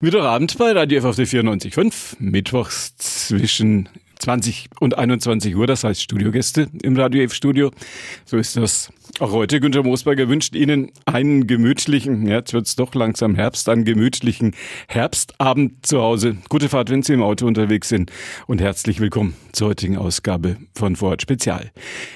Mittwochabend 0.00 0.56
bei 0.58 0.70
Radio 0.70 1.00
F 1.00 1.06
auf 1.06 1.16
der 1.16 1.26
94.5, 1.26 2.18
mittwochs 2.20 2.96
zwischen 2.98 3.88
20 4.18 4.68
und 4.80 4.98
21 4.98 5.56
Uhr, 5.56 5.66
das 5.66 5.84
heißt 5.84 6.02
Studiogäste 6.02 6.68
im 6.82 6.96
Radio 6.96 7.22
F 7.22 7.34
Studio. 7.34 7.70
So 8.24 8.36
ist 8.36 8.56
das 8.56 8.90
auch 9.20 9.32
heute. 9.32 9.60
Günter 9.60 9.82
Moosberger 9.82 10.28
wünscht 10.28 10.54
Ihnen 10.54 10.92
einen 11.06 11.46
gemütlichen, 11.46 12.26
ja, 12.26 12.36
jetzt 12.36 12.52
wird's 12.52 12.76
doch 12.76 12.94
langsam 12.94 13.34
Herbst, 13.34 13.68
einen 13.68 13.84
gemütlichen 13.84 14.54
Herbstabend 14.86 15.86
zu 15.86 16.00
Hause. 16.00 16.36
Gute 16.48 16.68
Fahrt, 16.68 16.90
wenn 16.90 17.02
Sie 17.02 17.14
im 17.14 17.22
Auto 17.22 17.46
unterwegs 17.46 17.88
sind 17.88 18.12
und 18.46 18.60
herzlich 18.60 19.00
willkommen 19.00 19.34
zur 19.52 19.68
heutigen 19.68 19.96
Ausgabe 19.96 20.56
von 20.74 20.96
Vorort 20.96 21.22
Spezial. 21.22 21.72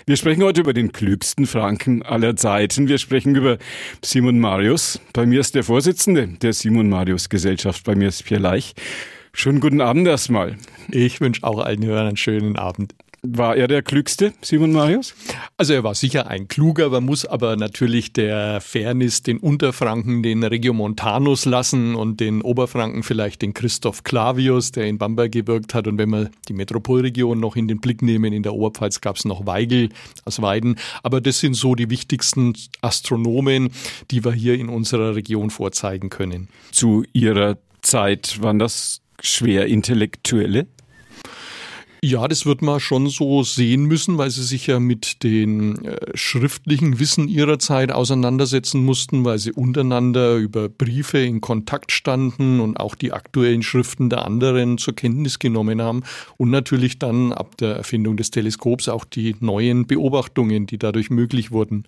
Wir 0.06 0.16
sprechen 0.16 0.42
heute 0.42 0.60
über 0.60 0.74
den 0.74 0.92
klügsten 0.92 1.46
Franken 1.46 2.02
aller 2.02 2.36
Zeiten. 2.36 2.88
Wir 2.88 2.98
sprechen 2.98 3.34
über 3.34 3.58
Simon 4.04 4.38
Marius. 4.38 5.00
Bei 5.12 5.26
mir 5.26 5.40
ist 5.40 5.54
der 5.54 5.64
Vorsitzende 5.64 6.28
der 6.28 6.52
Simon 6.52 6.88
Marius 6.88 7.28
Gesellschaft. 7.28 7.84
Bei 7.84 7.94
mir 7.94 8.08
ist 8.08 8.24
Pierre 8.24 8.42
Leich. 8.42 8.74
Schönen 9.34 9.60
guten 9.60 9.80
Abend 9.80 10.06
erstmal. 10.06 10.56
Ich 10.90 11.20
wünsche 11.20 11.42
auch 11.42 11.58
allen 11.58 11.84
Hörern 11.84 12.08
einen 12.08 12.16
schönen 12.16 12.56
Abend. 12.56 12.94
War 13.24 13.56
er 13.56 13.68
der 13.68 13.82
Klügste, 13.82 14.32
Simon 14.42 14.72
Marius? 14.72 15.14
Also 15.56 15.74
er 15.74 15.84
war 15.84 15.94
sicher 15.94 16.26
ein 16.26 16.48
kluger, 16.48 16.90
man 16.90 17.04
muss 17.04 17.24
aber 17.24 17.54
natürlich 17.54 18.12
der 18.12 18.60
Fairness 18.60 19.22
den 19.22 19.38
Unterfranken 19.38 20.24
den 20.24 20.42
Regiomontanus 20.42 21.44
lassen 21.44 21.94
und 21.94 22.18
den 22.18 22.42
Oberfranken 22.42 23.04
vielleicht 23.04 23.42
den 23.42 23.54
Christoph 23.54 24.02
Clavius, 24.02 24.72
der 24.72 24.88
in 24.88 24.98
Bamberg 24.98 25.30
gewirkt 25.30 25.72
hat. 25.72 25.86
Und 25.86 25.98
wenn 25.98 26.10
wir 26.10 26.32
die 26.48 26.52
Metropolregion 26.52 27.38
noch 27.38 27.54
in 27.54 27.68
den 27.68 27.78
Blick 27.78 28.02
nehmen, 28.02 28.32
in 28.32 28.42
der 28.42 28.54
Oberpfalz 28.54 29.00
gab 29.00 29.14
es 29.14 29.24
noch 29.24 29.46
Weigel 29.46 29.90
aus 30.24 30.42
Weiden. 30.42 30.76
Aber 31.04 31.20
das 31.20 31.38
sind 31.38 31.54
so 31.54 31.76
die 31.76 31.90
wichtigsten 31.90 32.54
Astronomen, 32.80 33.70
die 34.10 34.24
wir 34.24 34.32
hier 34.32 34.54
in 34.54 34.68
unserer 34.68 35.14
Region 35.14 35.50
vorzeigen 35.50 36.10
können. 36.10 36.48
Zu 36.72 37.04
ihrer 37.12 37.56
Zeit 37.82 38.42
waren 38.42 38.58
das 38.58 39.01
schwer 39.22 39.66
Intellektuelle? 39.66 40.66
Ja, 42.04 42.26
das 42.26 42.46
wird 42.46 42.62
man 42.62 42.80
schon 42.80 43.06
so 43.06 43.44
sehen 43.44 43.84
müssen, 43.84 44.18
weil 44.18 44.28
sie 44.28 44.42
sich 44.42 44.66
ja 44.66 44.80
mit 44.80 45.22
den 45.22 45.84
äh, 45.84 45.98
schriftlichen 46.14 46.98
Wissen 46.98 47.28
ihrer 47.28 47.60
Zeit 47.60 47.92
auseinandersetzen 47.92 48.84
mussten, 48.84 49.24
weil 49.24 49.38
sie 49.38 49.52
untereinander 49.52 50.34
über 50.34 50.68
Briefe 50.68 51.18
in 51.18 51.40
Kontakt 51.40 51.92
standen 51.92 52.58
und 52.58 52.76
auch 52.80 52.96
die 52.96 53.12
aktuellen 53.12 53.62
Schriften 53.62 54.10
der 54.10 54.24
anderen 54.24 54.78
zur 54.78 54.96
Kenntnis 54.96 55.38
genommen 55.38 55.80
haben 55.80 56.02
und 56.38 56.50
natürlich 56.50 56.98
dann 56.98 57.32
ab 57.32 57.56
der 57.58 57.76
Erfindung 57.76 58.16
des 58.16 58.32
Teleskops 58.32 58.88
auch 58.88 59.04
die 59.04 59.36
neuen 59.38 59.86
Beobachtungen, 59.86 60.66
die 60.66 60.78
dadurch 60.78 61.08
möglich 61.08 61.52
wurden. 61.52 61.84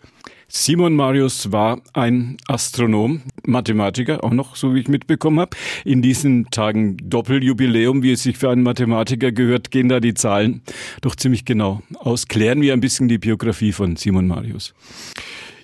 Simon 0.47 0.95
Marius 0.95 1.51
war 1.51 1.81
ein 1.95 2.37
Astronom, 2.47 3.23
Mathematiker, 3.47 4.23
auch 4.23 4.31
noch, 4.31 4.57
so 4.57 4.75
wie 4.75 4.81
ich 4.81 4.89
mitbekommen 4.89 5.41
habe. 5.41 5.57
In 5.85 6.03
diesen 6.03 6.51
Tagen 6.51 6.97
Doppeljubiläum, 6.99 8.03
wie 8.03 8.13
es 8.13 8.23
sich 8.23 8.39
für 8.39 8.51
einen 8.51 8.63
Mathematiker 8.63 9.33
gehört, 9.33 9.71
gehen 9.71 9.89
da 9.89 10.01
die 10.05 10.15
Zahlen 10.15 10.63
doch 11.01 11.17
ziemlich 11.17 11.45
genau 11.45 11.83
aus. 11.99 12.29
Klären 12.29 12.61
wir 12.61 12.73
ein 12.73 12.81
bisschen 12.81 13.09
die 13.09 13.19
Biografie 13.19 13.73
von 13.73 13.97
Simon 13.97 14.27
Marius. 14.27 14.75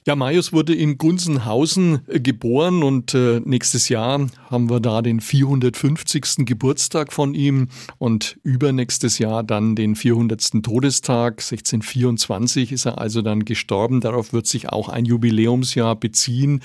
Ja, 0.06 0.16
Marius 0.16 0.54
wurde 0.54 0.74
in 0.74 0.96
Gunzenhausen 0.96 2.00
äh, 2.08 2.20
geboren 2.20 2.82
und 2.82 3.12
äh, 3.12 3.40
nächstes 3.44 3.90
Jahr 3.90 4.28
haben 4.50 4.70
wir 4.70 4.80
da 4.80 5.02
den 5.02 5.20
450. 5.20 6.46
Geburtstag 6.46 7.12
von 7.12 7.34
ihm 7.34 7.68
und 7.98 8.38
übernächstes 8.42 9.18
Jahr 9.18 9.42
dann 9.42 9.76
den 9.76 9.94
400. 9.96 10.62
Todestag. 10.62 11.42
1624 11.42 12.72
ist 12.72 12.86
er 12.86 12.98
also 12.98 13.20
dann 13.20 13.44
gestorben. 13.44 14.00
Darauf 14.00 14.32
wird 14.32 14.46
sich 14.46 14.70
auch 14.70 14.88
ein 14.88 15.04
Jubiläumsjahr 15.04 15.96
beziehen. 15.96 16.62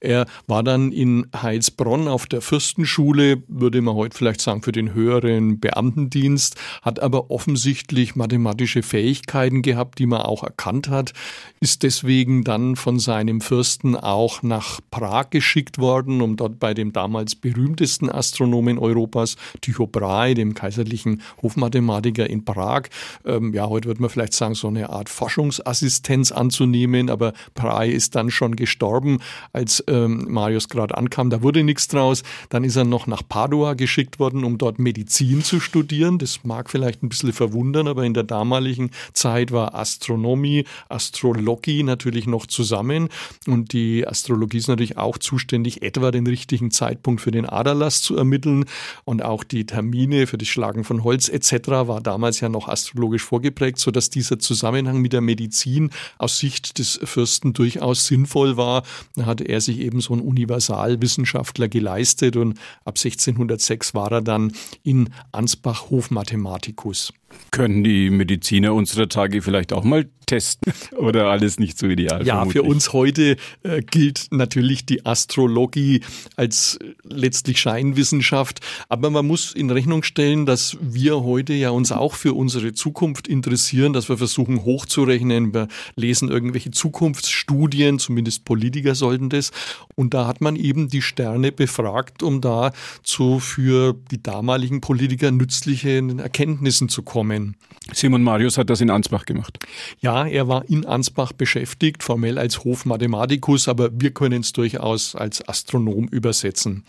Er 0.00 0.26
war 0.46 0.62
dann 0.62 0.90
in 0.90 1.26
Heilsbronn 1.36 2.08
auf 2.08 2.26
der 2.26 2.40
Fürstenschule, 2.40 3.42
würde 3.46 3.82
man 3.82 3.94
heute 3.94 4.16
vielleicht 4.16 4.40
sagen, 4.40 4.62
für 4.62 4.72
den 4.72 4.94
höheren 4.94 5.60
Beamtendienst, 5.60 6.56
hat 6.80 6.98
aber 6.98 7.30
offensichtlich 7.30 8.16
mathematische 8.16 8.82
Fähigkeiten 8.82 9.60
gehabt, 9.60 9.98
die 9.98 10.06
man 10.06 10.22
auch 10.22 10.42
erkannt 10.44 10.88
hat, 10.88 11.12
ist 11.60 11.82
deswegen 11.82 12.42
dann 12.42 12.69
von 12.76 12.98
seinem 12.98 13.40
Fürsten 13.40 13.96
auch 13.96 14.42
nach 14.42 14.80
Prag 14.90 15.30
geschickt 15.30 15.78
worden, 15.78 16.20
um 16.20 16.36
dort 16.36 16.58
bei 16.58 16.74
dem 16.74 16.92
damals 16.92 17.34
berühmtesten 17.34 18.10
Astronomen 18.10 18.78
Europas, 18.78 19.36
Tycho 19.60 19.86
Brahe, 19.86 20.34
dem 20.34 20.54
kaiserlichen 20.54 21.22
Hofmathematiker 21.42 22.28
in 22.28 22.44
Prag, 22.44 22.88
ähm, 23.24 23.52
ja, 23.52 23.68
heute 23.68 23.88
würde 23.88 24.00
man 24.00 24.10
vielleicht 24.10 24.34
sagen, 24.34 24.54
so 24.54 24.68
eine 24.68 24.90
Art 24.90 25.08
Forschungsassistenz 25.08 26.32
anzunehmen, 26.32 27.10
aber 27.10 27.32
Brahe 27.54 27.90
ist 27.90 28.14
dann 28.14 28.30
schon 28.30 28.56
gestorben, 28.56 29.18
als 29.52 29.82
ähm, 29.86 30.26
Marius 30.30 30.68
gerade 30.68 30.96
ankam. 30.96 31.30
Da 31.30 31.42
wurde 31.42 31.62
nichts 31.62 31.88
draus. 31.88 32.22
Dann 32.48 32.64
ist 32.64 32.76
er 32.76 32.84
noch 32.84 33.06
nach 33.06 33.22
Padua 33.26 33.74
geschickt 33.74 34.18
worden, 34.18 34.44
um 34.44 34.58
dort 34.58 34.78
Medizin 34.78 35.42
zu 35.42 35.60
studieren. 35.60 36.18
Das 36.18 36.44
mag 36.44 36.70
vielleicht 36.70 37.02
ein 37.02 37.08
bisschen 37.08 37.32
verwundern, 37.32 37.88
aber 37.88 38.04
in 38.04 38.14
der 38.14 38.24
damaligen 38.24 38.90
Zeit 39.12 39.52
war 39.52 39.74
Astronomie, 39.74 40.64
Astrologie 40.88 41.82
natürlich 41.82 42.26
noch 42.26 42.46
zu 42.46 42.59
zusammen. 42.60 43.08
Und 43.46 43.72
die 43.72 44.06
Astrologie 44.06 44.58
ist 44.58 44.68
natürlich 44.68 44.98
auch 44.98 45.16
zuständig, 45.16 45.82
etwa 45.82 46.10
den 46.10 46.26
richtigen 46.26 46.70
Zeitpunkt 46.70 47.22
für 47.22 47.30
den 47.30 47.46
Aderlass 47.46 48.02
zu 48.02 48.16
ermitteln. 48.16 48.66
Und 49.04 49.24
auch 49.24 49.44
die 49.44 49.64
Termine 49.64 50.26
für 50.26 50.36
das 50.36 50.48
Schlagen 50.48 50.84
von 50.84 51.02
Holz 51.04 51.30
etc. 51.30 51.68
war 51.68 52.02
damals 52.02 52.40
ja 52.40 52.50
noch 52.50 52.68
astrologisch 52.68 53.22
vorgeprägt, 53.22 53.78
sodass 53.78 54.10
dieser 54.10 54.38
Zusammenhang 54.38 54.98
mit 55.00 55.14
der 55.14 55.22
Medizin 55.22 55.90
aus 56.18 56.38
Sicht 56.38 56.78
des 56.78 57.00
Fürsten 57.02 57.54
durchaus 57.54 58.06
sinnvoll 58.06 58.58
war. 58.58 58.82
Da 59.16 59.24
hatte 59.24 59.44
er 59.44 59.62
sich 59.62 59.78
eben 59.80 60.02
so 60.02 60.12
ein 60.12 60.20
Universalwissenschaftler 60.20 61.68
geleistet 61.68 62.36
und 62.36 62.58
ab 62.84 62.98
1606 62.98 63.94
war 63.94 64.12
er 64.12 64.20
dann 64.20 64.52
in 64.82 65.08
Ansbach 65.32 65.88
Hofmathematikus. 65.88 67.14
Können 67.50 67.82
die 67.82 68.10
Mediziner 68.10 68.74
unserer 68.74 69.08
Tage 69.08 69.42
vielleicht 69.42 69.72
auch 69.72 69.84
mal 69.84 70.08
testen 70.26 70.72
oder 70.96 71.26
alles 71.26 71.58
nicht 71.58 71.78
so 71.78 71.86
ideal? 71.86 72.24
Ja, 72.24 72.36
vermutlich. 72.36 72.62
für 72.62 72.68
uns 72.68 72.92
heute 72.92 73.36
äh, 73.62 73.82
gilt 73.82 74.28
natürlich 74.30 74.86
die 74.86 75.04
Astrologie 75.04 76.02
als 76.36 76.76
äh, 76.76 76.94
letztlich 77.02 77.60
Scheinwissenschaft, 77.60 78.60
aber 78.88 79.10
man 79.10 79.26
muss 79.26 79.52
in 79.52 79.70
Rechnung 79.70 80.02
stellen, 80.02 80.46
dass 80.46 80.76
wir 80.80 81.24
heute 81.24 81.52
ja 81.52 81.70
uns 81.70 81.90
auch 81.90 82.14
für 82.14 82.34
unsere 82.34 82.72
Zukunft 82.72 83.26
interessieren, 83.26 83.92
dass 83.92 84.08
wir 84.08 84.16
versuchen 84.16 84.64
hochzurechnen, 84.64 85.52
wir 85.52 85.68
lesen 85.96 86.28
irgendwelche 86.28 86.70
Zukunftsstudien, 86.70 87.98
zumindest 87.98 88.44
Politiker 88.44 88.94
sollten 88.94 89.28
das 89.28 89.50
und 89.96 90.14
da 90.14 90.26
hat 90.26 90.40
man 90.40 90.56
eben 90.56 90.88
die 90.88 91.02
Sterne 91.02 91.50
befragt, 91.50 92.22
um 92.22 92.40
da 92.40 92.72
zu 93.02 93.40
für 93.40 93.94
die 94.10 94.22
damaligen 94.22 94.80
Politiker 94.80 95.30
nützlichen 95.30 96.20
Erkenntnissen 96.20 96.88
zu 96.88 97.02
kommen 97.02 97.19
kommen. 97.20 97.54
Simon 97.92 98.22
Marius 98.22 98.56
hat 98.56 98.70
das 98.70 98.80
in 98.80 98.88
Ansbach 98.88 99.26
gemacht. 99.26 99.58
Ja, 100.00 100.26
er 100.26 100.48
war 100.48 100.64
in 100.70 100.86
Ansbach 100.86 101.32
beschäftigt, 101.32 102.02
formell 102.02 102.38
als 102.38 102.64
Hofmathematikus, 102.64 103.68
aber 103.68 103.90
wir 103.92 104.12
können 104.12 104.40
es 104.40 104.54
durchaus 104.54 105.14
als 105.14 105.46
Astronom 105.46 106.08
übersetzen. 106.08 106.84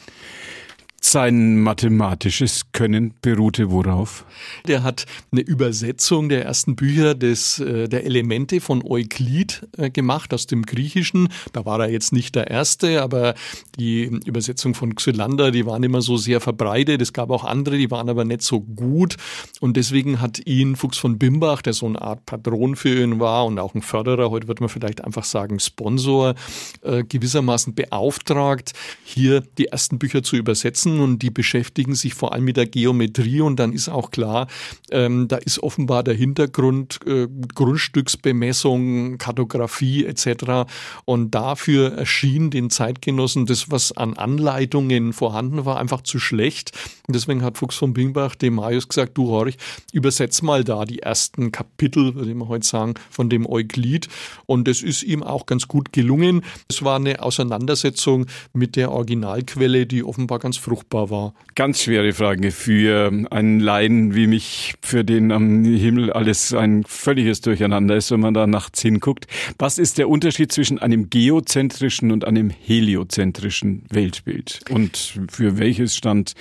Sein 1.03 1.59
mathematisches 1.59 2.71
Können 2.73 3.15
beruhte 3.23 3.71
worauf? 3.71 4.23
Der 4.67 4.83
hat 4.83 5.07
eine 5.31 5.41
Übersetzung 5.41 6.29
der 6.29 6.45
ersten 6.45 6.75
Bücher 6.75 7.15
des, 7.15 7.57
äh, 7.57 7.89
der 7.89 8.05
Elemente 8.05 8.61
von 8.61 8.83
Euklid 8.85 9.67
äh, 9.77 9.89
gemacht 9.89 10.31
aus 10.31 10.45
dem 10.45 10.61
Griechischen. 10.61 11.29
Da 11.53 11.65
war 11.65 11.79
er 11.79 11.89
jetzt 11.89 12.13
nicht 12.13 12.35
der 12.35 12.51
Erste, 12.51 13.01
aber 13.01 13.33
die 13.79 14.03
Übersetzung 14.25 14.75
von 14.75 14.93
Xylander, 14.93 15.49
die 15.49 15.65
waren 15.65 15.81
immer 15.81 16.03
so 16.03 16.17
sehr 16.17 16.39
verbreitet. 16.39 17.01
Es 17.01 17.13
gab 17.13 17.31
auch 17.31 17.45
andere, 17.45 17.79
die 17.79 17.89
waren 17.89 18.07
aber 18.07 18.23
nicht 18.23 18.43
so 18.43 18.61
gut. 18.61 19.17
Und 19.59 19.77
deswegen 19.77 20.21
hat 20.21 20.45
ihn 20.45 20.75
Fuchs 20.75 20.99
von 20.99 21.17
Bimbach, 21.17 21.63
der 21.63 21.73
so 21.73 21.87
eine 21.87 21.99
Art 21.99 22.27
Patron 22.27 22.75
für 22.75 23.01
ihn 23.01 23.19
war 23.19 23.47
und 23.47 23.57
auch 23.57 23.73
ein 23.73 23.81
Förderer, 23.81 24.29
heute 24.29 24.47
wird 24.47 24.59
man 24.59 24.69
vielleicht 24.69 25.03
einfach 25.03 25.25
sagen 25.25 25.59
Sponsor, 25.59 26.35
äh, 26.83 27.03
gewissermaßen 27.03 27.73
beauftragt, 27.73 28.73
hier 29.03 29.41
die 29.57 29.65
ersten 29.65 29.97
Bücher 29.97 30.21
zu 30.21 30.35
übersetzen 30.35 30.90
Wissen 30.91 30.99
und 30.99 31.21
die 31.21 31.29
beschäftigen 31.29 31.95
sich 31.95 32.13
vor 32.13 32.33
allem 32.33 32.45
mit 32.45 32.57
der 32.57 32.67
Geometrie 32.67 33.41
und 33.41 33.57
dann 33.57 33.73
ist 33.73 33.89
auch 33.89 34.11
klar, 34.11 34.47
ähm, 34.91 35.27
da 35.27 35.37
ist 35.37 35.61
offenbar 35.61 36.03
der 36.03 36.13
Hintergrund 36.13 36.99
äh, 37.05 37.27
Grundstücksbemessung, 37.55 39.17
Kartografie 39.17 40.05
etc. 40.05 40.69
Und 41.05 41.31
dafür 41.31 41.93
erschien 41.93 42.49
den 42.49 42.69
Zeitgenossen 42.69 43.45
das, 43.45 43.71
was 43.71 43.91
an 43.91 44.15
Anleitungen 44.15 45.13
vorhanden 45.13 45.65
war, 45.65 45.79
einfach 45.79 46.01
zu 46.01 46.19
schlecht. 46.19 46.71
Und 47.07 47.15
deswegen 47.15 47.43
hat 47.43 47.57
Fuchs 47.57 47.75
von 47.75 47.93
Bingbach 47.93 48.35
dem 48.35 48.55
Marius 48.55 48.87
gesagt, 48.87 49.17
du 49.17 49.29
Horch, 49.29 49.57
übersetz 49.93 50.41
mal 50.41 50.63
da 50.63 50.85
die 50.85 50.99
ersten 50.99 51.51
Kapitel, 51.51 52.15
würde 52.15 52.33
man 52.35 52.47
heute 52.47 52.67
sagen, 52.67 52.93
von 53.09 53.29
dem 53.29 53.45
Euklid. 53.47 54.07
Und 54.45 54.67
das 54.67 54.81
ist 54.81 55.03
ihm 55.03 55.23
auch 55.23 55.45
ganz 55.45 55.67
gut 55.67 55.93
gelungen. 55.93 56.41
Es 56.69 56.83
war 56.83 56.97
eine 56.97 57.21
Auseinandersetzung 57.21 58.25
mit 58.53 58.75
der 58.75 58.91
Originalquelle, 58.91 59.85
die 59.85 60.03
offenbar 60.03 60.39
ganz 60.39 60.57
fruchtbar 60.57 60.80
verfügbar 60.81 61.09
war. 61.09 61.33
Ganz 61.55 61.83
schwere 61.83 62.13
Frage 62.13 62.51
für 62.51 63.11
einen 63.29 63.59
Laien 63.59 64.15
wie 64.15 64.27
mich, 64.27 64.73
für 64.81 65.03
den 65.03 65.31
am 65.31 65.63
Himmel 65.63 66.11
alles 66.11 66.53
ein 66.53 66.83
völliges 66.83 67.41
Durcheinander 67.41 67.95
ist, 67.95 68.11
wenn 68.11 68.19
man 68.19 68.33
da 68.33 68.47
nachts 68.47 68.81
hinguckt. 68.81 69.27
Was 69.57 69.77
ist 69.77 69.97
der 69.97 70.09
Unterschied 70.09 70.51
zwischen 70.51 70.79
einem 70.79 71.09
geozentrischen 71.09 72.11
und 72.11 72.25
einem 72.25 72.49
heliozentrischen 72.49 73.83
Weltbild? 73.89 74.61
Und 74.69 75.19
für 75.29 75.57
welches 75.57 75.95
stand 75.95 76.33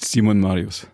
Simon 0.00 0.40
Marius? 0.40 0.86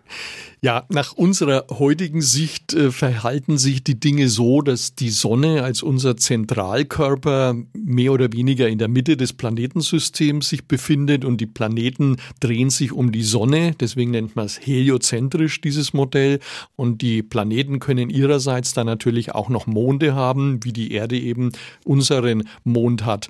Ja, 0.65 0.83
nach 0.89 1.13
unserer 1.13 1.67
heutigen 1.69 2.23
Sicht 2.23 2.73
äh, 2.73 2.89
verhalten 2.89 3.59
sich 3.59 3.83
die 3.83 3.99
Dinge 3.99 4.29
so, 4.29 4.63
dass 4.63 4.95
die 4.95 5.11
Sonne 5.11 5.61
als 5.61 5.83
unser 5.83 6.17
Zentralkörper 6.17 7.55
mehr 7.73 8.11
oder 8.11 8.33
weniger 8.33 8.67
in 8.67 8.79
der 8.79 8.87
Mitte 8.87 9.15
des 9.15 9.33
Planetensystems 9.33 10.49
sich 10.49 10.65
befindet 10.65 11.23
und 11.23 11.39
die 11.39 11.45
Planeten 11.45 12.15
drehen 12.39 12.71
sich 12.71 12.93
um 12.93 13.11
die 13.11 13.21
Sonne. 13.21 13.75
Deswegen 13.79 14.09
nennt 14.09 14.35
man 14.35 14.47
es 14.47 14.59
heliozentrisch, 14.59 15.61
dieses 15.61 15.93
Modell. 15.93 16.39
Und 16.75 17.03
die 17.03 17.21
Planeten 17.21 17.77
können 17.77 18.09
ihrerseits 18.09 18.73
dann 18.73 18.87
natürlich 18.87 19.35
auch 19.35 19.49
noch 19.49 19.67
Monde 19.67 20.15
haben, 20.15 20.63
wie 20.63 20.73
die 20.73 20.93
Erde 20.93 21.19
eben 21.19 21.51
unseren 21.83 22.49
Mond 22.63 23.05
hat. 23.05 23.27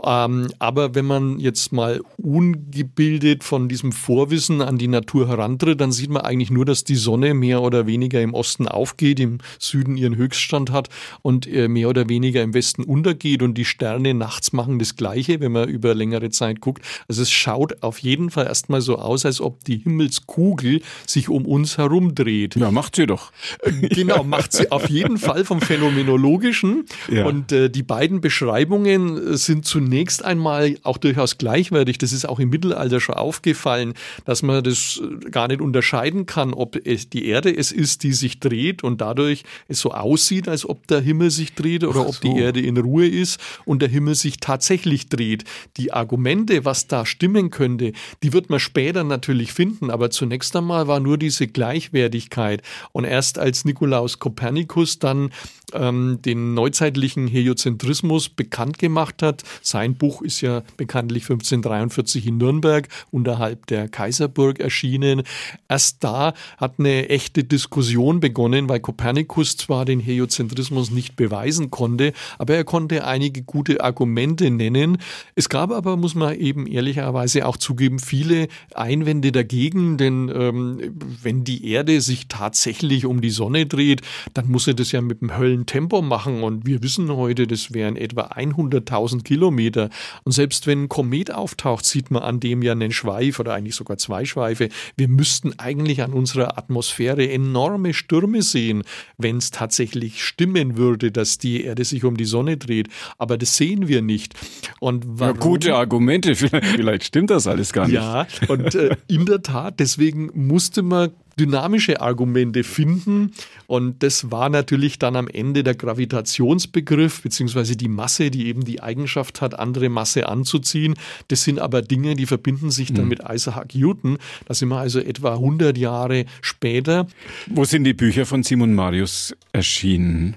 Ähm, 0.00 0.46
aber 0.60 0.94
wenn 0.94 1.06
man 1.06 1.40
jetzt 1.40 1.72
mal 1.72 2.02
ungebildet 2.18 3.42
von 3.42 3.68
diesem 3.68 3.90
Vorwissen 3.90 4.62
an 4.62 4.77
die 4.78 4.88
Natur 4.88 5.28
herantritt, 5.28 5.80
dann 5.80 5.92
sieht 5.92 6.10
man 6.10 6.22
eigentlich 6.22 6.50
nur 6.50 6.64
dass 6.64 6.84
die 6.84 6.96
Sonne 6.96 7.34
mehr 7.34 7.62
oder 7.62 7.86
weniger 7.86 8.20
im 8.20 8.34
Osten 8.34 8.68
aufgeht, 8.68 9.20
im 9.20 9.38
Süden 9.58 9.96
ihren 9.96 10.16
Höchststand 10.16 10.70
hat 10.70 10.88
und 11.22 11.46
äh, 11.46 11.68
mehr 11.68 11.88
oder 11.88 12.08
weniger 12.08 12.42
im 12.42 12.54
Westen 12.54 12.84
untergeht 12.84 13.42
und 13.42 13.54
die 13.54 13.64
Sterne 13.64 14.14
nachts 14.14 14.52
machen 14.52 14.78
das 14.78 14.96
Gleiche, 14.96 15.40
wenn 15.40 15.52
man 15.52 15.68
über 15.68 15.94
längere 15.94 16.30
Zeit 16.30 16.60
guckt. 16.60 16.82
Also 17.08 17.22
es 17.22 17.30
schaut 17.30 17.82
auf 17.82 17.98
jeden 17.98 18.30
Fall 18.30 18.46
erstmal 18.46 18.80
so 18.80 18.98
aus, 18.98 19.24
als 19.24 19.40
ob 19.40 19.64
die 19.64 19.78
Himmelskugel 19.78 20.82
sich 21.06 21.28
um 21.28 21.46
uns 21.46 21.78
herum 21.78 22.14
dreht. 22.14 22.56
Ja, 22.56 22.70
macht 22.70 22.96
sie 22.96 23.06
doch. 23.06 23.32
Äh, 23.62 23.88
genau, 23.88 24.24
macht 24.24 24.52
sie 24.52 24.70
auf 24.70 24.88
jeden 24.88 25.18
Fall 25.18 25.44
vom 25.44 25.60
Phänomenologischen. 25.60 26.84
Ja. 27.10 27.26
Und 27.26 27.52
äh, 27.52 27.70
die 27.70 27.82
beiden 27.82 28.20
Beschreibungen 28.20 29.16
äh, 29.16 29.36
sind 29.36 29.64
zunächst 29.64 30.24
einmal 30.24 30.76
auch 30.82 30.98
durchaus 30.98 31.38
gleichwertig. 31.38 31.98
Das 31.98 32.12
ist 32.12 32.28
auch 32.28 32.38
im 32.38 32.50
Mittelalter 32.50 33.00
schon 33.00 33.14
aufgefallen, 33.14 33.94
dass 34.24 34.42
man 34.42 34.62
das 34.68 35.00
gar 35.30 35.48
nicht 35.48 35.60
unterscheiden 35.60 36.26
kann, 36.26 36.54
ob 36.54 36.76
es 36.86 37.08
die 37.08 37.26
Erde 37.26 37.54
es 37.54 37.72
ist, 37.72 38.02
die 38.02 38.12
sich 38.12 38.40
dreht 38.40 38.84
und 38.84 39.00
dadurch 39.00 39.44
es 39.68 39.80
so 39.80 39.92
aussieht, 39.92 40.48
als 40.48 40.68
ob 40.68 40.86
der 40.86 41.00
Himmel 41.00 41.30
sich 41.30 41.54
dreht 41.54 41.84
oder 41.84 42.00
so. 42.00 42.08
ob 42.08 42.20
die 42.20 42.36
Erde 42.36 42.60
in 42.60 42.76
Ruhe 42.76 43.06
ist 43.06 43.40
und 43.64 43.82
der 43.82 43.88
Himmel 43.88 44.14
sich 44.14 44.38
tatsächlich 44.38 45.08
dreht. 45.08 45.44
Die 45.76 45.92
Argumente, 45.92 46.64
was 46.64 46.86
da 46.86 47.06
stimmen 47.06 47.50
könnte, 47.50 47.92
die 48.22 48.32
wird 48.32 48.50
man 48.50 48.60
später 48.60 49.04
natürlich 49.04 49.52
finden, 49.52 49.90
aber 49.90 50.10
zunächst 50.10 50.54
einmal 50.56 50.88
war 50.88 51.00
nur 51.00 51.18
diese 51.18 51.46
Gleichwertigkeit 51.46 52.62
und 52.92 53.04
erst 53.04 53.38
als 53.38 53.64
Nikolaus 53.64 54.18
Kopernikus 54.18 54.98
dann 54.98 55.30
ähm, 55.72 56.20
den 56.24 56.54
neuzeitlichen 56.54 57.26
Heliozentrismus 57.28 58.28
bekannt 58.28 58.78
gemacht 58.78 59.22
hat. 59.22 59.42
Sein 59.62 59.94
Buch 59.94 60.22
ist 60.22 60.40
ja 60.40 60.62
bekanntlich 60.76 61.24
1543 61.24 62.26
in 62.26 62.38
Nürnberg 62.38 62.88
unterhalb 63.10 63.66
der 63.66 63.88
Kaiserburg 63.88 64.57
erschienen. 64.60 65.22
Erst 65.68 66.04
da 66.04 66.34
hat 66.56 66.74
eine 66.78 67.08
echte 67.08 67.44
Diskussion 67.44 68.20
begonnen, 68.20 68.68
weil 68.68 68.80
Kopernikus 68.80 69.56
zwar 69.56 69.84
den 69.84 70.00
Heliozentrismus 70.00 70.90
nicht 70.90 71.16
beweisen 71.16 71.70
konnte, 71.70 72.12
aber 72.38 72.54
er 72.54 72.64
konnte 72.64 73.04
einige 73.04 73.42
gute 73.42 73.82
Argumente 73.82 74.50
nennen. 74.50 74.98
Es 75.34 75.48
gab 75.48 75.70
aber, 75.70 75.96
muss 75.96 76.14
man 76.14 76.34
eben 76.36 76.66
ehrlicherweise 76.66 77.46
auch 77.46 77.56
zugeben, 77.56 77.98
viele 77.98 78.48
Einwände 78.74 79.32
dagegen, 79.32 79.96
denn 79.96 80.30
ähm, 80.34 80.94
wenn 81.22 81.44
die 81.44 81.70
Erde 81.70 82.00
sich 82.00 82.28
tatsächlich 82.28 83.06
um 83.06 83.20
die 83.20 83.30
Sonne 83.30 83.66
dreht, 83.66 84.02
dann 84.34 84.50
muss 84.50 84.66
er 84.66 84.74
das 84.74 84.92
ja 84.92 85.00
mit 85.00 85.20
dem 85.20 85.36
Höllentempo 85.36 86.02
machen 86.02 86.42
und 86.42 86.66
wir 86.66 86.82
wissen 86.82 87.10
heute, 87.10 87.46
das 87.46 87.72
wären 87.72 87.96
etwa 87.96 88.28
100.000 88.28 89.22
Kilometer 89.22 89.90
und 90.24 90.32
selbst 90.32 90.66
wenn 90.66 90.84
ein 90.84 90.88
Komet 90.88 91.32
auftaucht, 91.32 91.84
sieht 91.84 92.10
man 92.10 92.22
an 92.22 92.40
dem 92.40 92.62
ja 92.62 92.72
einen 92.72 92.92
Schweif 92.92 93.38
oder 93.38 93.54
eigentlich 93.54 93.74
sogar 93.74 93.98
zwei 93.98 94.24
Schweife. 94.24 94.47
Wir 94.54 95.08
müssten 95.08 95.58
eigentlich 95.58 96.02
an 96.02 96.12
unserer 96.12 96.58
Atmosphäre 96.58 97.28
enorme 97.28 97.94
Stürme 97.94 98.42
sehen, 98.42 98.82
wenn 99.16 99.38
es 99.38 99.50
tatsächlich 99.50 100.24
stimmen 100.24 100.76
würde, 100.76 101.10
dass 101.10 101.38
die 101.38 101.64
Erde 101.64 101.84
sich 101.84 102.04
um 102.04 102.16
die 102.16 102.24
Sonne 102.24 102.56
dreht. 102.56 102.88
Aber 103.18 103.38
das 103.38 103.56
sehen 103.56 103.88
wir 103.88 104.02
nicht. 104.02 104.34
Und 104.80 105.04
warum? 105.06 105.36
Ja, 105.36 105.40
gute 105.40 105.74
Argumente, 105.76 106.34
vielleicht, 106.34 106.66
vielleicht, 106.76 107.04
stimmt 107.04 107.30
das 107.30 107.46
alles 107.46 107.72
gar 107.72 107.86
nicht. 107.86 107.94
Ja, 107.96 108.26
und 108.48 108.74
äh, 108.74 108.96
in 109.06 109.26
der 109.26 109.42
Tat, 109.42 109.80
deswegen 109.80 110.30
musste 110.34 110.82
man 110.82 111.10
dynamische 111.38 112.00
Argumente 112.00 112.64
finden. 112.64 113.32
Und 113.66 114.02
das 114.02 114.30
war 114.30 114.48
natürlich 114.48 114.98
dann 114.98 115.16
am 115.16 115.28
Ende 115.28 115.62
der 115.62 115.74
Gravitationsbegriff, 115.74 117.22
beziehungsweise 117.22 117.76
die 117.76 117.88
Masse, 117.88 118.30
die 118.30 118.46
eben 118.46 118.64
die 118.64 118.82
Eigenschaft 118.82 119.40
hat, 119.40 119.58
andere 119.58 119.88
Masse 119.88 120.28
anzuziehen. 120.28 120.94
Das 121.28 121.44
sind 121.44 121.58
aber 121.58 121.82
Dinge, 121.82 122.14
die 122.14 122.26
verbinden 122.26 122.70
sich 122.70 122.92
dann 122.92 123.04
mhm. 123.04 123.10
mit 123.10 123.20
Isaac 123.28 123.74
Newton. 123.74 124.18
Da 124.46 124.54
sind 124.54 124.68
wir 124.68 124.78
also 124.78 125.00
etwa 125.00 125.34
100 125.34 125.78
Jahre 125.78 126.26
später. 126.40 127.06
Wo 127.46 127.64
sind 127.64 127.84
die 127.84 127.94
Bücher 127.94 128.26
von 128.26 128.42
Simon 128.42 128.74
Marius 128.74 129.34
erschienen? 129.52 130.36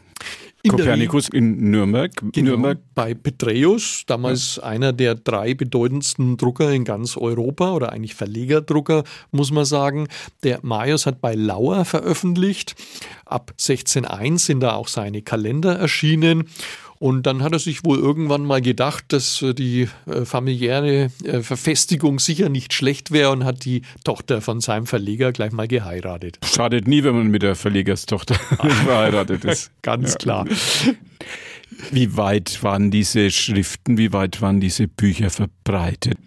In 0.64 0.72
Kopernikus 0.72 1.30
in 1.30 1.72
Nürnberg. 1.72 2.12
Genau, 2.34 2.52
Nürnberg. 2.52 2.80
Bei 2.94 3.14
Petreus, 3.14 4.04
damals 4.06 4.58
ja. 4.58 4.64
einer 4.64 4.94
der 4.94 5.16
drei 5.16 5.54
bedeutendsten 5.54 6.38
Drucker 6.38 6.72
in 6.72 6.84
ganz 6.84 7.18
Europa 7.18 7.72
oder 7.74 7.92
eigentlich 7.92 8.16
Verlegerdrucker, 8.16 9.04
muss 9.32 9.52
man 9.52 9.66
sagen. 9.66 10.08
Der 10.44 10.60
Marius 10.62 11.06
hat 11.06 11.20
bei 11.20 11.34
Lauer 11.34 11.86
veröffentlicht. 11.86 12.76
Ab 13.26 13.52
1601 13.52 14.46
sind 14.46 14.60
da 14.60 14.74
auch 14.74 14.88
seine 14.88 15.22
Kalender 15.22 15.76
erschienen. 15.78 16.48
Und 17.02 17.24
dann 17.24 17.42
hat 17.42 17.52
er 17.52 17.58
sich 17.58 17.84
wohl 17.84 17.98
irgendwann 17.98 18.46
mal 18.46 18.62
gedacht, 18.62 19.06
dass 19.08 19.42
äh, 19.42 19.56
die 19.56 19.90
äh, 20.06 20.24
familiäre 20.24 21.10
äh, 21.24 21.42
Verfestigung 21.42 22.20
sicher 22.20 22.48
nicht 22.48 22.76
schlecht 22.76 23.10
wäre 23.10 23.32
und 23.32 23.44
hat 23.44 23.66
die 23.66 23.82
Tochter 24.04 24.40
von 24.40 24.62
seinem 24.62 24.86
Verleger 24.86 25.32
gleich 25.32 25.52
mal 25.52 25.68
geheiratet. 25.68 26.38
Schadet 26.46 26.88
nie, 26.88 27.04
wenn 27.04 27.16
man 27.16 27.30
mit 27.30 27.42
der 27.42 27.56
Verlegerstochter 27.56 28.36
verheiratet 28.86 29.44
ist. 29.46 29.72
Ganz 29.82 30.20
klar. 30.20 30.46
Wie 31.90 32.18
weit 32.18 32.62
waren 32.62 32.92
diese 32.92 33.32
Schriften, 33.32 33.98
wie 33.98 34.14
weit 34.14 34.40
waren 34.44 34.60
diese 34.60 34.88
Bücher 34.88 35.32
verbreitet? 35.32 36.20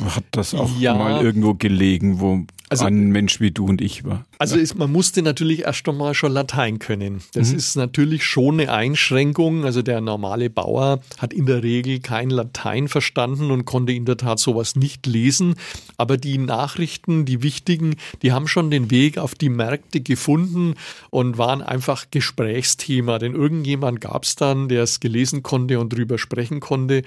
Hat 0.00 0.24
das 0.30 0.54
auch 0.54 0.70
ja, 0.78 0.94
mal 0.94 1.24
irgendwo 1.24 1.54
gelegen, 1.54 2.20
wo 2.20 2.44
also, 2.68 2.84
ein 2.84 3.10
Mensch 3.10 3.40
wie 3.40 3.50
du 3.50 3.66
und 3.66 3.80
ich 3.80 4.04
war. 4.04 4.24
Also 4.38 4.56
ist, 4.56 4.74
man 4.76 4.90
musste 4.90 5.22
natürlich 5.22 5.60
erst 5.62 5.88
einmal 5.88 6.14
schon 6.14 6.32
Latein 6.32 6.78
können. 6.78 7.22
Das 7.34 7.52
mhm. 7.52 7.58
ist 7.58 7.76
natürlich 7.76 8.24
schon 8.24 8.60
eine 8.60 8.72
Einschränkung. 8.72 9.64
Also 9.64 9.82
der 9.82 10.00
normale 10.00 10.50
Bauer 10.50 11.00
hat 11.18 11.32
in 11.32 11.46
der 11.46 11.62
Regel 11.62 12.00
kein 12.00 12.30
Latein 12.30 12.88
verstanden 12.88 13.50
und 13.50 13.64
konnte 13.64 13.92
in 13.92 14.04
der 14.04 14.16
Tat 14.16 14.38
sowas 14.38 14.76
nicht 14.76 15.06
lesen. 15.06 15.54
Aber 15.96 16.16
die 16.16 16.38
Nachrichten, 16.38 17.24
die 17.24 17.42
wichtigen, 17.42 17.96
die 18.22 18.32
haben 18.32 18.48
schon 18.48 18.70
den 18.70 18.90
Weg 18.90 19.18
auf 19.18 19.34
die 19.34 19.48
Märkte 19.50 20.00
gefunden 20.00 20.74
und 21.10 21.38
waren 21.38 21.62
einfach 21.62 22.06
Gesprächsthema. 22.10 23.18
Denn 23.18 23.34
irgendjemand 23.34 24.00
gab 24.00 24.24
es 24.24 24.34
dann, 24.34 24.68
der 24.68 24.82
es 24.82 25.00
gelesen 25.00 25.42
konnte 25.42 25.78
und 25.78 25.92
drüber 25.92 26.18
sprechen 26.18 26.60
konnte. 26.60 27.02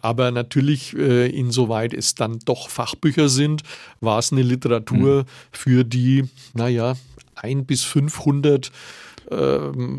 Aber 0.00 0.30
natürlich, 0.30 0.96
äh, 0.96 1.28
insoweit 1.28 1.92
es 1.92 2.14
dann 2.14 2.38
doch 2.44 2.68
Fachbücher 2.68 3.28
sind, 3.28 3.62
war 4.00 4.20
es 4.20 4.30
eine 4.30 4.42
Literatur, 4.42 5.08
nur 5.08 5.24
für 5.50 5.84
die, 5.84 6.24
naja, 6.54 6.67
ein 7.34 7.66
bis 7.66 7.84
500 7.84 8.70
äh, 9.30 9.36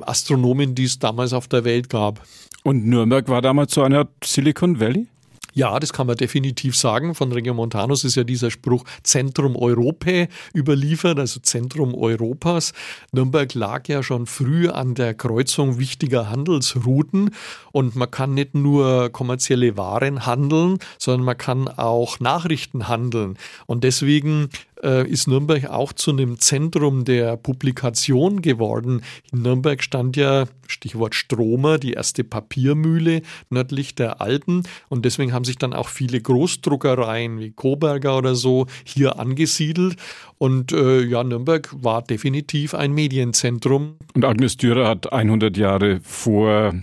Astronomen, 0.01 0.75
die 0.75 0.85
es 0.85 0.99
damals 0.99 1.33
auf 1.33 1.47
der 1.47 1.63
Welt 1.63 1.89
gab. 1.89 2.21
Und 2.63 2.85
Nürnberg 2.85 3.27
war 3.29 3.41
damals 3.41 3.73
so 3.73 3.83
eine 3.83 3.99
Art 3.99 4.09
Silicon 4.23 4.79
Valley? 4.79 5.07
Ja, 5.53 5.79
das 5.79 5.93
kann 5.93 6.07
man 6.07 6.15
definitiv 6.15 6.75
sagen. 6.77 7.15
Von 7.15 7.31
Regiomontanus 7.31 8.03
ist 8.03 8.15
ja 8.15 8.23
dieser 8.23 8.51
Spruch 8.51 8.85
Zentrum 9.03 9.55
Europae 9.55 10.27
überliefert, 10.55 11.19
also 11.19 11.39
Zentrum 11.39 11.95
Europas. 11.95 12.73
Nürnberg 13.11 13.53
lag 13.55 13.87
ja 13.87 14.03
schon 14.03 14.25
früh 14.25 14.69
an 14.69 14.93
der 14.93 15.15
Kreuzung 15.15 15.79
wichtiger 15.79 16.29
Handelsrouten 16.29 17.31
und 17.71 17.95
man 17.95 18.11
kann 18.11 18.35
nicht 18.35 18.53
nur 18.53 19.09
kommerzielle 19.09 19.75
Waren 19.75 20.25
handeln, 20.25 20.77
sondern 20.97 21.25
man 21.25 21.37
kann 21.37 21.67
auch 21.67 22.19
Nachrichten 22.19 22.87
handeln. 22.87 23.37
Und 23.65 23.83
deswegen 23.83 24.49
äh, 24.83 25.07
ist 25.07 25.27
Nürnberg 25.27 25.69
auch 25.69 25.93
zu 25.93 26.11
einem 26.11 26.39
Zentrum 26.39 27.05
der 27.05 27.37
Publikation 27.37 28.41
geworden. 28.41 29.01
In 29.31 29.41
Nürnberg 29.41 29.83
stand 29.83 30.17
ja, 30.17 30.45
Stichwort 30.67 31.15
Stromer, 31.15 31.77
die 31.77 31.93
erste 31.93 32.23
Papiermühle 32.23 33.21
nördlich 33.49 33.95
der 33.95 34.21
Alpen. 34.21 34.63
Und 34.87 35.05
deswegen 35.05 35.33
haben 35.33 35.45
sich 35.45 35.57
dann 35.57 35.73
auch 35.73 35.87
viele 35.87 36.21
Großdruckereien 36.21 37.39
wie 37.39 37.51
Coberger 37.51 38.17
oder 38.17 38.35
so 38.35 38.67
hier 38.83 39.19
angesiedelt. 39.19 39.95
Und 40.37 40.71
äh, 40.71 41.01
ja, 41.01 41.23
Nürnberg 41.23 41.69
war 41.81 42.01
definitiv 42.01 42.73
ein 42.73 42.93
Medienzentrum. 42.93 43.95
Und 44.13 44.25
Agnes 44.25 44.57
Dürer 44.57 44.87
hat 44.87 45.11
100 45.11 45.57
Jahre 45.57 45.99
vor 46.03 46.73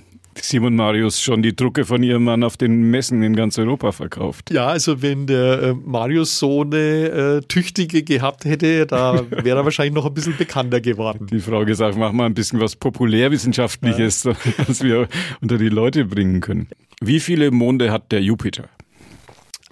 Simon 0.42 0.76
Marius 0.76 1.20
schon 1.20 1.42
die 1.42 1.54
Drucke 1.54 1.84
von 1.84 2.02
ihrem 2.02 2.24
Mann 2.24 2.44
auf 2.44 2.56
den 2.56 2.90
Messen 2.90 3.22
in 3.22 3.34
ganz 3.34 3.58
Europa 3.58 3.92
verkauft. 3.92 4.50
Ja, 4.50 4.66
also 4.68 5.02
wenn 5.02 5.26
der 5.26 5.62
äh, 5.62 5.74
Marius 5.74 6.38
so 6.38 6.62
eine 6.62 6.76
äh, 6.76 7.40
tüchtige 7.42 8.02
gehabt 8.02 8.44
hätte, 8.44 8.86
da 8.86 9.24
wäre 9.30 9.58
er 9.58 9.64
wahrscheinlich 9.64 9.94
noch 9.94 10.06
ein 10.06 10.14
bisschen 10.14 10.36
bekannter 10.36 10.80
geworden. 10.80 11.26
Die 11.30 11.40
Frage 11.40 11.72
ist 11.72 11.80
auch, 11.80 11.96
mach 11.96 12.12
mal 12.12 12.26
ein 12.26 12.34
bisschen 12.34 12.60
was 12.60 12.76
Populärwissenschaftliches, 12.76 14.24
ja. 14.24 14.32
was 14.66 14.82
wir 14.82 15.08
unter 15.40 15.58
die 15.58 15.68
Leute 15.68 16.04
bringen 16.04 16.40
können. 16.40 16.68
Wie 17.00 17.20
viele 17.20 17.50
Monde 17.50 17.90
hat 17.90 18.12
der 18.12 18.22
Jupiter? 18.22 18.68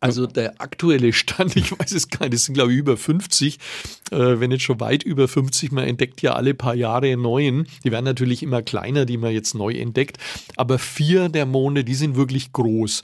Also 0.05 0.27
der 0.27 0.61
aktuelle 0.61 1.15
Stand, 1.15 1.57
ich 1.57 1.73
weiß 1.73 1.93
es 1.93 2.11
gar 2.11 2.27
nicht, 2.27 2.35
das 2.35 2.45
sind 2.45 2.53
glaube 2.53 2.73
ich 2.73 2.79
über 2.79 2.99
50, 2.99 3.59
äh, 4.11 4.39
wenn 4.39 4.51
jetzt 4.51 4.65
schon 4.65 4.79
weit 4.79 5.03
über 5.03 5.29
50. 5.29 5.73
Man 5.73 5.85
entdeckt 5.85 6.21
ja 6.21 6.35
alle 6.35 6.53
paar 6.53 6.75
Jahre 6.75 7.17
neuen. 7.17 7.67
Die 7.85 7.91
werden 7.91 8.05
natürlich 8.05 8.43
immer 8.43 8.61
kleiner, 8.61 9.07
die 9.07 9.17
man 9.17 9.33
jetzt 9.33 9.55
neu 9.55 9.73
entdeckt. 9.73 10.19
Aber 10.57 10.79
vier 10.79 11.31
der 11.31 11.47
Monde, 11.47 11.85
die 11.85 11.95
sind 11.95 12.17
wirklich 12.17 12.53
groß. 12.53 13.01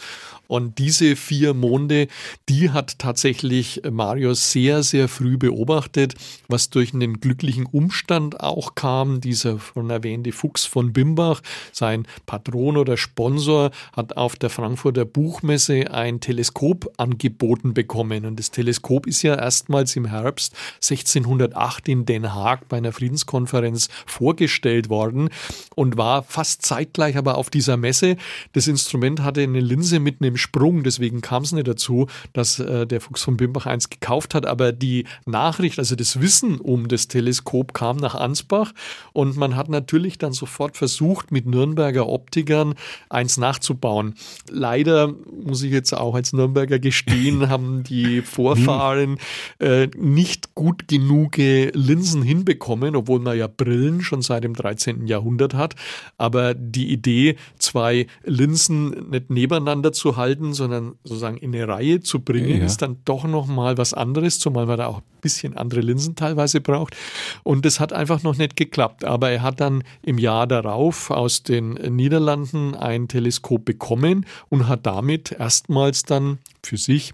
Und 0.50 0.78
diese 0.78 1.14
vier 1.14 1.54
Monde, 1.54 2.09
die 2.49 2.71
hat 2.71 2.99
tatsächlich 2.99 3.83
Marius 3.88 4.50
sehr, 4.50 4.83
sehr 4.83 5.07
früh 5.07 5.37
beobachtet, 5.37 6.14
was 6.49 6.71
durch 6.71 6.92
einen 6.92 7.21
glücklichen 7.21 7.66
Umstand 7.66 8.40
auch 8.40 8.75
kam. 8.75 9.21
Dieser 9.21 9.61
von 9.61 9.88
erwähnte 9.90 10.33
Fuchs 10.33 10.64
von 10.64 10.92
Bimbach, 10.92 11.40
sein 11.71 12.04
Patron 12.26 12.76
oder 12.76 12.97
Sponsor, 12.97 13.71
hat 13.92 14.16
auf 14.16 14.35
der 14.35 14.50
Frankfurter 14.50 15.04
Buchmesse 15.04 15.92
ein 15.92 16.19
Teleskop 16.19 16.89
angeboten 16.99 17.75
bekommen. 17.75 18.25
Und 18.25 18.38
das 18.38 18.50
Teleskop 18.50 19.06
ist 19.06 19.23
ja 19.23 19.35
erstmals 19.35 19.97
im 19.97 20.06
Herbst 20.06 20.54
1608 20.76 21.88
in 21.88 22.06
Den 22.06 22.35
Haag 22.35 22.68
bei 22.68 22.78
einer 22.78 22.92
Friedenskonferenz 22.92 23.88
vorgestellt 24.06 24.88
worden 24.88 25.30
und 25.75 25.97
war 25.97 26.23
fast 26.23 26.62
zeitgleich 26.62 27.16
aber 27.16 27.37
auf 27.37 27.50
dieser 27.50 27.76
Messe. 27.76 28.16
Das 28.52 28.66
Instrument 28.66 29.23
hatte 29.23 29.42
eine 29.42 29.61
Linse 29.61 30.00
mit 30.00 30.20
einem 30.20 30.37
Sprung, 30.37 30.82
deswegen 30.82 31.20
kam 31.20 31.42
es 31.42 31.52
nicht 31.52 31.68
dazu, 31.68 32.06
dass 32.32 32.59
äh, 32.59 32.87
der 32.87 33.00
Fuchs 33.00 33.23
von 33.23 33.37
Bimbach 33.37 33.66
eins 33.66 33.90
gekauft 33.90 34.35
hat, 34.35 34.47
aber 34.47 34.73
die 34.73 35.06
Nachricht, 35.26 35.78
also 35.78 35.97
das 35.97 36.20
Wissen 36.20 36.61
um 36.61 36.88
das 36.88 37.09
Teleskop 37.09 37.75
kam 37.75 37.97
nach 37.97 38.14
Ansbach 38.14 38.73
und 39.12 39.37
man 39.37 39.56
hat 39.56 39.68
natürlich 39.68 40.18
dann 40.18 40.32
sofort 40.32 40.76
versucht, 40.76 41.32
mit 41.32 41.47
Nürnberger 41.47 42.09
Optikern 42.09 42.75
eins 43.09 43.37
nachzubauen. 43.37 44.14
Leider 44.49 45.14
muss 45.44 45.62
ich 45.62 45.73
jetzt 45.73 45.92
auch 45.92 46.14
als 46.14 46.32
Nürnberger 46.32 46.69
gestehen, 46.78 47.48
haben 47.48 47.82
die 47.82 48.22
Vorfahren 48.22 49.18
äh, 49.58 49.88
nicht 49.96 50.54
gut 50.54 50.88
genug 50.88 51.36
Linsen 51.36 52.22
hinbekommen, 52.22 52.96
obwohl 52.96 53.20
man 53.20 53.36
ja 53.36 53.46
Brillen 53.46 54.02
schon 54.02 54.22
seit 54.22 54.44
dem 54.44 54.54
13. 54.54 55.06
Jahrhundert 55.06 55.54
hat. 55.54 55.74
Aber 56.18 56.54
die 56.54 56.90
Idee, 56.90 57.36
zwei 57.58 58.06
Linsen 58.24 59.10
nicht 59.10 59.30
nebeneinander 59.30 59.92
zu 59.92 60.16
halten, 60.16 60.30
halten, 60.30 60.54
sondern 60.54 60.94
sozusagen 61.04 61.36
in 61.38 61.54
eine 61.54 61.66
Reihe 61.66 62.00
zu 62.00 62.20
bringen, 62.20 62.60
ja. 62.60 62.64
ist 62.64 62.82
dann 62.82 62.98
doch 63.04 63.24
nochmal 63.24 63.76
was 63.78 63.94
anderes, 63.94 64.38
zumal 64.38 64.66
man 64.66 64.78
da 64.78 64.86
auch 64.86 64.98
ein 64.98 65.20
bisschen 65.20 65.56
andere 65.56 65.80
Linsen 65.80 66.14
teilweise 66.14 66.60
braucht. 66.60 66.96
Und 67.42 67.64
das 67.64 67.80
hat 67.80 67.92
einfach 67.92 68.22
noch 68.22 68.36
nicht 68.36 68.56
geklappt. 68.56 69.04
Aber 69.04 69.30
er 69.30 69.42
hat 69.42 69.60
dann 69.60 69.82
im 70.02 70.18
Jahr 70.18 70.46
darauf 70.46 71.10
aus 71.10 71.42
den 71.42 71.74
Niederlanden 71.74 72.74
ein 72.74 73.08
Teleskop 73.08 73.64
bekommen 73.64 74.26
und 74.48 74.68
hat 74.68 74.86
damit 74.86 75.32
erstmals 75.32 76.04
dann 76.04 76.38
für 76.67 76.76
sich 76.76 77.12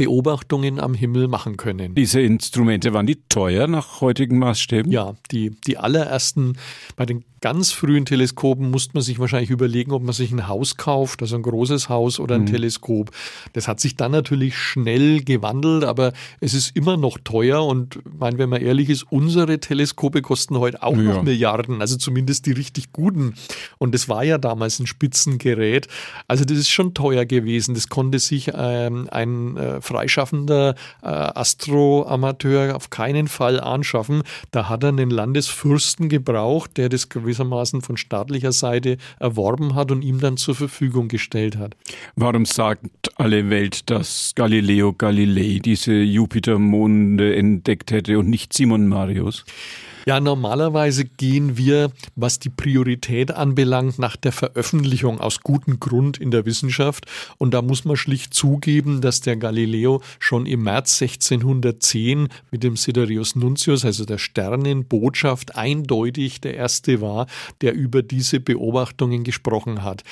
Beobachtungen 0.00 0.80
am 0.80 0.94
Himmel 0.94 1.28
machen 1.28 1.58
können. 1.58 1.94
Diese 1.94 2.22
Instrumente 2.22 2.94
waren 2.94 3.04
die 3.04 3.18
teuer 3.28 3.66
nach 3.66 4.00
heutigen 4.00 4.38
Maßstäben? 4.38 4.90
Ja, 4.90 5.12
die, 5.30 5.50
die 5.50 5.76
allerersten 5.76 6.56
bei 6.96 7.04
den 7.04 7.22
ganz 7.40 7.72
frühen 7.72 8.04
Teleskopen 8.04 8.70
musste 8.70 8.94
man 8.94 9.02
sich 9.02 9.18
wahrscheinlich 9.18 9.50
überlegen, 9.50 9.92
ob 9.92 10.02
man 10.02 10.12
sich 10.12 10.30
ein 10.30 10.46
Haus 10.46 10.76
kauft, 10.76 11.22
also 11.22 11.36
ein 11.36 11.42
großes 11.42 11.88
Haus 11.88 12.20
oder 12.20 12.34
ein 12.34 12.42
mhm. 12.42 12.46
Teleskop. 12.46 13.10
Das 13.54 13.66
hat 13.66 13.80
sich 13.80 13.96
dann 13.96 14.12
natürlich 14.12 14.56
schnell 14.56 15.22
gewandelt, 15.22 15.84
aber 15.84 16.12
es 16.40 16.54
ist 16.54 16.76
immer 16.76 16.96
noch 16.96 17.18
teuer 17.18 17.64
und 17.64 17.98
mein, 18.18 18.38
wenn 18.38 18.50
man 18.50 18.60
ehrlich 18.60 18.90
ist, 18.90 19.06
unsere 19.10 19.58
Teleskope 19.58 20.22
kosten 20.22 20.58
heute 20.58 20.82
auch 20.82 20.96
ja. 20.96 21.02
noch 21.02 21.22
Milliarden, 21.22 21.80
also 21.80 21.96
zumindest 21.96 22.46
die 22.46 22.52
richtig 22.52 22.92
guten. 22.92 23.34
Und 23.78 23.94
das 23.94 24.08
war 24.08 24.22
ja 24.22 24.36
damals 24.38 24.78
ein 24.78 24.86
Spitzengerät. 24.86 25.88
Also 26.28 26.44
das 26.44 26.58
ist 26.58 26.70
schon 26.70 26.94
teuer 26.94 27.24
gewesen. 27.24 27.74
Das 27.74 27.88
konnte 27.88 28.18
sich 28.18 28.50
ähm, 28.54 29.08
ein 29.10 29.56
äh, 29.56 29.80
freischaffender 29.90 30.76
äh, 31.02 31.06
Astroamateur 31.06 32.76
auf 32.76 32.90
keinen 32.90 33.26
Fall 33.26 33.58
anschaffen. 33.58 34.22
Da 34.52 34.68
hat 34.68 34.84
er 34.84 34.90
einen 34.90 35.10
Landesfürsten 35.10 36.08
gebraucht, 36.08 36.76
der 36.76 36.88
das 36.88 37.08
gewissermaßen 37.08 37.82
von 37.82 37.96
staatlicher 37.96 38.52
Seite 38.52 38.98
erworben 39.18 39.74
hat 39.74 39.90
und 39.90 40.02
ihm 40.02 40.20
dann 40.20 40.36
zur 40.36 40.54
Verfügung 40.54 41.08
gestellt 41.08 41.56
hat. 41.56 41.74
Warum 42.14 42.44
sagt 42.46 43.10
alle 43.16 43.50
Welt, 43.50 43.90
dass 43.90 44.32
Galileo 44.36 44.92
Galilei 44.92 45.58
diese 45.58 45.94
Jupitermonde 45.94 47.34
entdeckt 47.34 47.90
hätte 47.90 48.18
und 48.18 48.30
nicht 48.30 48.52
Simon 48.52 48.86
Marius? 48.86 49.44
Ja, 50.06 50.18
normalerweise 50.18 51.04
gehen 51.04 51.56
wir, 51.56 51.90
was 52.16 52.38
die 52.38 52.48
Priorität 52.48 53.32
anbelangt, 53.32 53.98
nach 53.98 54.16
der 54.16 54.32
Veröffentlichung 54.32 55.20
aus 55.20 55.40
gutem 55.40 55.78
Grund 55.78 56.18
in 56.18 56.30
der 56.30 56.46
Wissenschaft. 56.46 57.06
Und 57.38 57.52
da 57.52 57.60
muss 57.60 57.84
man 57.84 57.96
schlicht 57.96 58.32
zugeben, 58.32 59.00
dass 59.00 59.20
der 59.20 59.36
Galileo 59.36 60.00
schon 60.18 60.46
im 60.46 60.62
März 60.62 61.02
1610 61.02 62.28
mit 62.50 62.62
dem 62.62 62.76
Sidereus 62.76 63.36
Nuntius, 63.36 63.84
also 63.84 64.04
der 64.04 64.18
Sternenbotschaft, 64.18 65.56
eindeutig 65.56 66.40
der 66.40 66.54
erste 66.54 67.00
war, 67.00 67.26
der 67.60 67.74
über 67.74 68.02
diese 68.02 68.40
Beobachtungen 68.40 69.24
gesprochen 69.24 69.84
hat. 69.84 70.02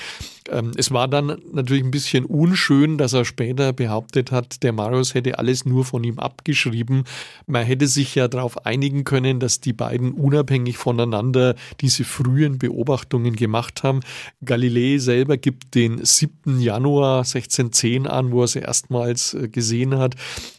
Ähm, 0.51 0.71
es 0.75 0.91
war 0.91 1.07
dann 1.07 1.37
natürlich 1.51 1.83
ein 1.83 1.91
bisschen 1.91 2.25
unschön, 2.25 2.97
dass 2.97 3.13
er 3.13 3.25
später 3.25 3.73
behauptet 3.73 4.31
hat, 4.31 4.63
der 4.63 4.73
Marius 4.73 5.13
hätte 5.13 5.37
alles 5.37 5.65
nur 5.65 5.85
von 5.85 6.03
ihm 6.03 6.19
abgeschrieben. 6.19 7.03
Man 7.47 7.65
hätte 7.65 7.87
sich 7.87 8.15
ja 8.15 8.27
darauf 8.27 8.65
einigen 8.65 9.03
können, 9.03 9.39
dass 9.39 9.59
die 9.59 9.73
beiden 9.73 10.13
unabhängig 10.13 10.77
voneinander 10.77 11.55
diese 11.81 12.03
frühen 12.03 12.57
Beobachtungen 12.57 13.35
gemacht 13.35 13.83
haben. 13.83 14.01
Galilei 14.43 14.97
selber 14.97 15.37
gibt 15.37 15.75
den 15.75 16.03
7. 16.03 16.59
Januar 16.59 17.19
1610 17.19 18.07
an, 18.07 18.31
wo 18.31 18.41
er 18.41 18.47
sie 18.47 18.59
erstmals 18.59 19.33
äh, 19.33 19.47
gesehen 19.47 19.97
hat. 19.97 20.15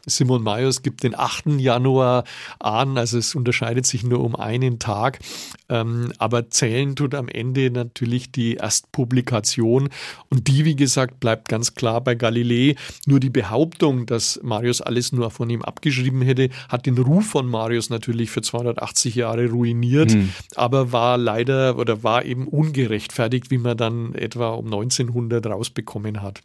Simon 0.07 0.43
Marius 0.43 0.83
gibt 0.83 1.03
den 1.03 1.19
8. 1.19 1.59
Januar 1.59 2.25
an, 2.59 2.99
also 2.99 3.19
es 3.19 3.35
unterscheidet 3.35 3.87
sich 3.87 4.03
nur 4.03 4.21
um 4.21 4.37
einen 4.37 4.79
Tag. 4.79 5.19
Ähm, 5.69 6.13
aber 6.19 6.51
zählen 6.51 6.97
tut 6.97 7.15
am 7.15 7.29
Ende 7.29 7.71
natürlich 7.71 8.33
die 8.33 8.55
Erstpublikation 8.55 9.80
und 10.29 10.49
die, 10.49 10.65
wie 10.65 10.77
gesagt, 10.77 11.21
bleibt 11.21 11.49
ganz 11.49 11.75
klar 11.75 12.01
bei 12.01 12.15
Galilei. 12.15 12.77
Nur 13.07 13.21
die 13.21 13.31
Behauptung, 13.31 14.07
dass 14.07 14.41
Marius 14.43 14.81
alles 14.81 15.13
nur 15.13 15.31
von 15.31 15.51
ihm 15.51 15.63
abgeschrieben 15.63 16.23
hätte, 16.23 16.51
hat 16.69 16.87
den 16.87 16.99
Ruf 16.99 17.27
von 17.27 17.47
Marius 17.47 17.91
natürlich 17.91 18.31
für 18.31 18.43
280 18.43 19.15
Jahre 19.15 19.49
ruiniert, 19.49 20.15
mhm. 20.15 20.31
aber 20.57 20.93
war 20.93 21.19
leider 21.19 21.77
oder 21.77 22.03
war 22.03 22.25
eben 22.25 22.47
ungerechtfertigt, 22.49 23.51
wie 23.51 23.59
man 23.59 23.77
dann 23.77 24.15
etwa 24.15 24.51
um 24.51 24.67
1900 24.67 25.47
rausbekommen 25.47 26.23
hat. 26.23 26.43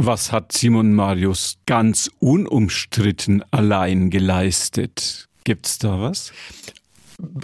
Was 0.00 0.30
hat 0.30 0.52
Simon 0.52 0.94
Marius 0.94 1.56
ganz 1.66 2.08
unumstritten 2.20 3.42
allein 3.50 4.10
geleistet? 4.10 5.28
Gibt's 5.42 5.78
da 5.78 6.00
was? 6.00 6.32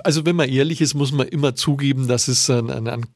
Also 0.05 0.25
wenn 0.25 0.37
man 0.37 0.49
ehrlich 0.49 0.81
ist, 0.81 0.95
muss 0.95 1.11
man 1.11 1.26
immer 1.26 1.57
zugeben, 1.57 2.07
dass 2.07 2.29
es 2.29 2.49
ein, 2.49 2.71
ein, 2.71 2.87
ein 2.87 3.07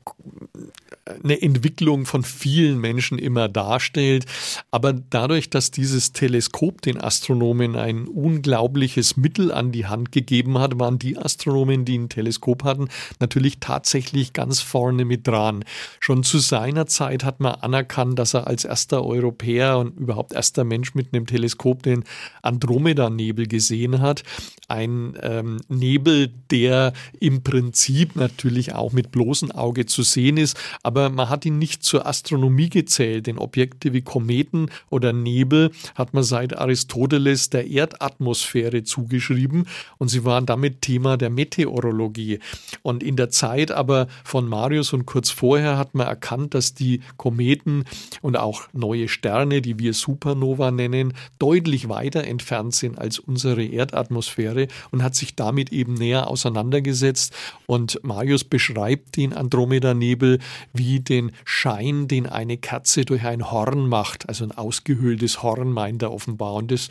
eine 1.22 1.40
Entwicklung 1.40 2.06
von 2.06 2.22
vielen 2.22 2.78
Menschen 2.78 3.18
immer 3.18 3.48
darstellt. 3.48 4.24
Aber 4.70 4.92
dadurch, 4.92 5.50
dass 5.50 5.70
dieses 5.70 6.12
Teleskop 6.12 6.82
den 6.82 7.00
Astronomen 7.00 7.76
ein 7.76 8.06
unglaubliches 8.06 9.16
Mittel 9.16 9.52
an 9.52 9.72
die 9.72 9.86
Hand 9.86 10.12
gegeben 10.12 10.58
hat, 10.58 10.78
waren 10.78 10.98
die 10.98 11.16
Astronomen, 11.16 11.84
die 11.84 11.98
ein 11.98 12.08
Teleskop 12.08 12.64
hatten, 12.64 12.88
natürlich 13.20 13.60
tatsächlich 13.60 14.32
ganz 14.32 14.60
vorne 14.60 15.04
mit 15.04 15.26
dran. 15.26 15.64
Schon 16.00 16.22
zu 16.22 16.38
seiner 16.38 16.86
Zeit 16.86 17.24
hat 17.24 17.40
man 17.40 17.54
anerkannt, 17.54 18.18
dass 18.18 18.34
er 18.34 18.46
als 18.46 18.64
erster 18.64 19.04
Europäer 19.04 19.78
und 19.78 19.98
überhaupt 19.98 20.32
erster 20.32 20.64
Mensch 20.64 20.94
mit 20.94 21.14
einem 21.14 21.26
Teleskop 21.26 21.82
den 21.82 22.04
Andromeda-Nebel 22.42 23.46
gesehen 23.46 24.00
hat. 24.00 24.22
Ein 24.68 25.18
ähm, 25.22 25.60
Nebel, 25.68 26.30
der 26.50 26.92
im 27.20 27.42
Prinzip 27.42 28.16
natürlich 28.16 28.74
auch 28.74 28.92
mit 28.92 29.10
bloßem 29.10 29.50
Auge 29.52 29.86
zu 29.86 30.02
sehen 30.02 30.36
ist, 30.36 30.58
aber 30.82 30.97
aber 30.98 31.10
man 31.10 31.28
hat 31.28 31.44
ihn 31.44 31.58
nicht 31.58 31.84
zur 31.84 32.06
Astronomie 32.06 32.70
gezählt, 32.70 33.28
denn 33.28 33.38
Objekte 33.38 33.92
wie 33.92 34.02
Kometen 34.02 34.68
oder 34.90 35.12
Nebel 35.12 35.70
hat 35.94 36.12
man 36.12 36.24
seit 36.24 36.58
Aristoteles 36.58 37.50
der 37.50 37.68
Erdatmosphäre 37.68 38.82
zugeschrieben 38.82 39.66
und 39.98 40.08
sie 40.08 40.24
waren 40.24 40.44
damit 40.44 40.82
Thema 40.82 41.16
der 41.16 41.30
Meteorologie. 41.30 42.40
Und 42.82 43.04
in 43.04 43.14
der 43.14 43.30
Zeit 43.30 43.70
aber 43.70 44.08
von 44.24 44.48
Marius 44.48 44.92
und 44.92 45.06
kurz 45.06 45.30
vorher 45.30 45.78
hat 45.78 45.94
man 45.94 46.08
erkannt, 46.08 46.54
dass 46.54 46.74
die 46.74 47.00
Kometen 47.16 47.84
und 48.20 48.36
auch 48.36 48.62
neue 48.72 49.06
Sterne, 49.06 49.62
die 49.62 49.78
wir 49.78 49.94
Supernova 49.94 50.72
nennen, 50.72 51.14
deutlich 51.38 51.88
weiter 51.88 52.24
entfernt 52.24 52.74
sind 52.74 52.98
als 52.98 53.20
unsere 53.20 53.64
Erdatmosphäre 53.64 54.66
und 54.90 55.04
hat 55.04 55.14
sich 55.14 55.36
damit 55.36 55.70
eben 55.70 55.94
näher 55.94 56.26
auseinandergesetzt. 56.26 57.32
Und 57.66 58.02
Marius 58.02 58.42
beschreibt 58.42 59.16
den 59.16 59.32
Andromeda-Nebel 59.32 60.40
wie 60.72 60.88
den 60.97 61.33
Schein, 61.45 62.09
den 62.09 62.26
eine 62.26 62.57
Kerze 62.57 63.04
durch 63.04 63.25
ein 63.25 63.50
Horn 63.50 63.88
macht, 63.88 64.28
also 64.28 64.45
ein 64.45 64.52
ausgehöhltes 64.52 65.42
Horn 65.42 65.71
meint 65.71 66.02
er 66.02 66.12
offenbar. 66.12 66.54
Und 66.54 66.71
das 66.71 66.88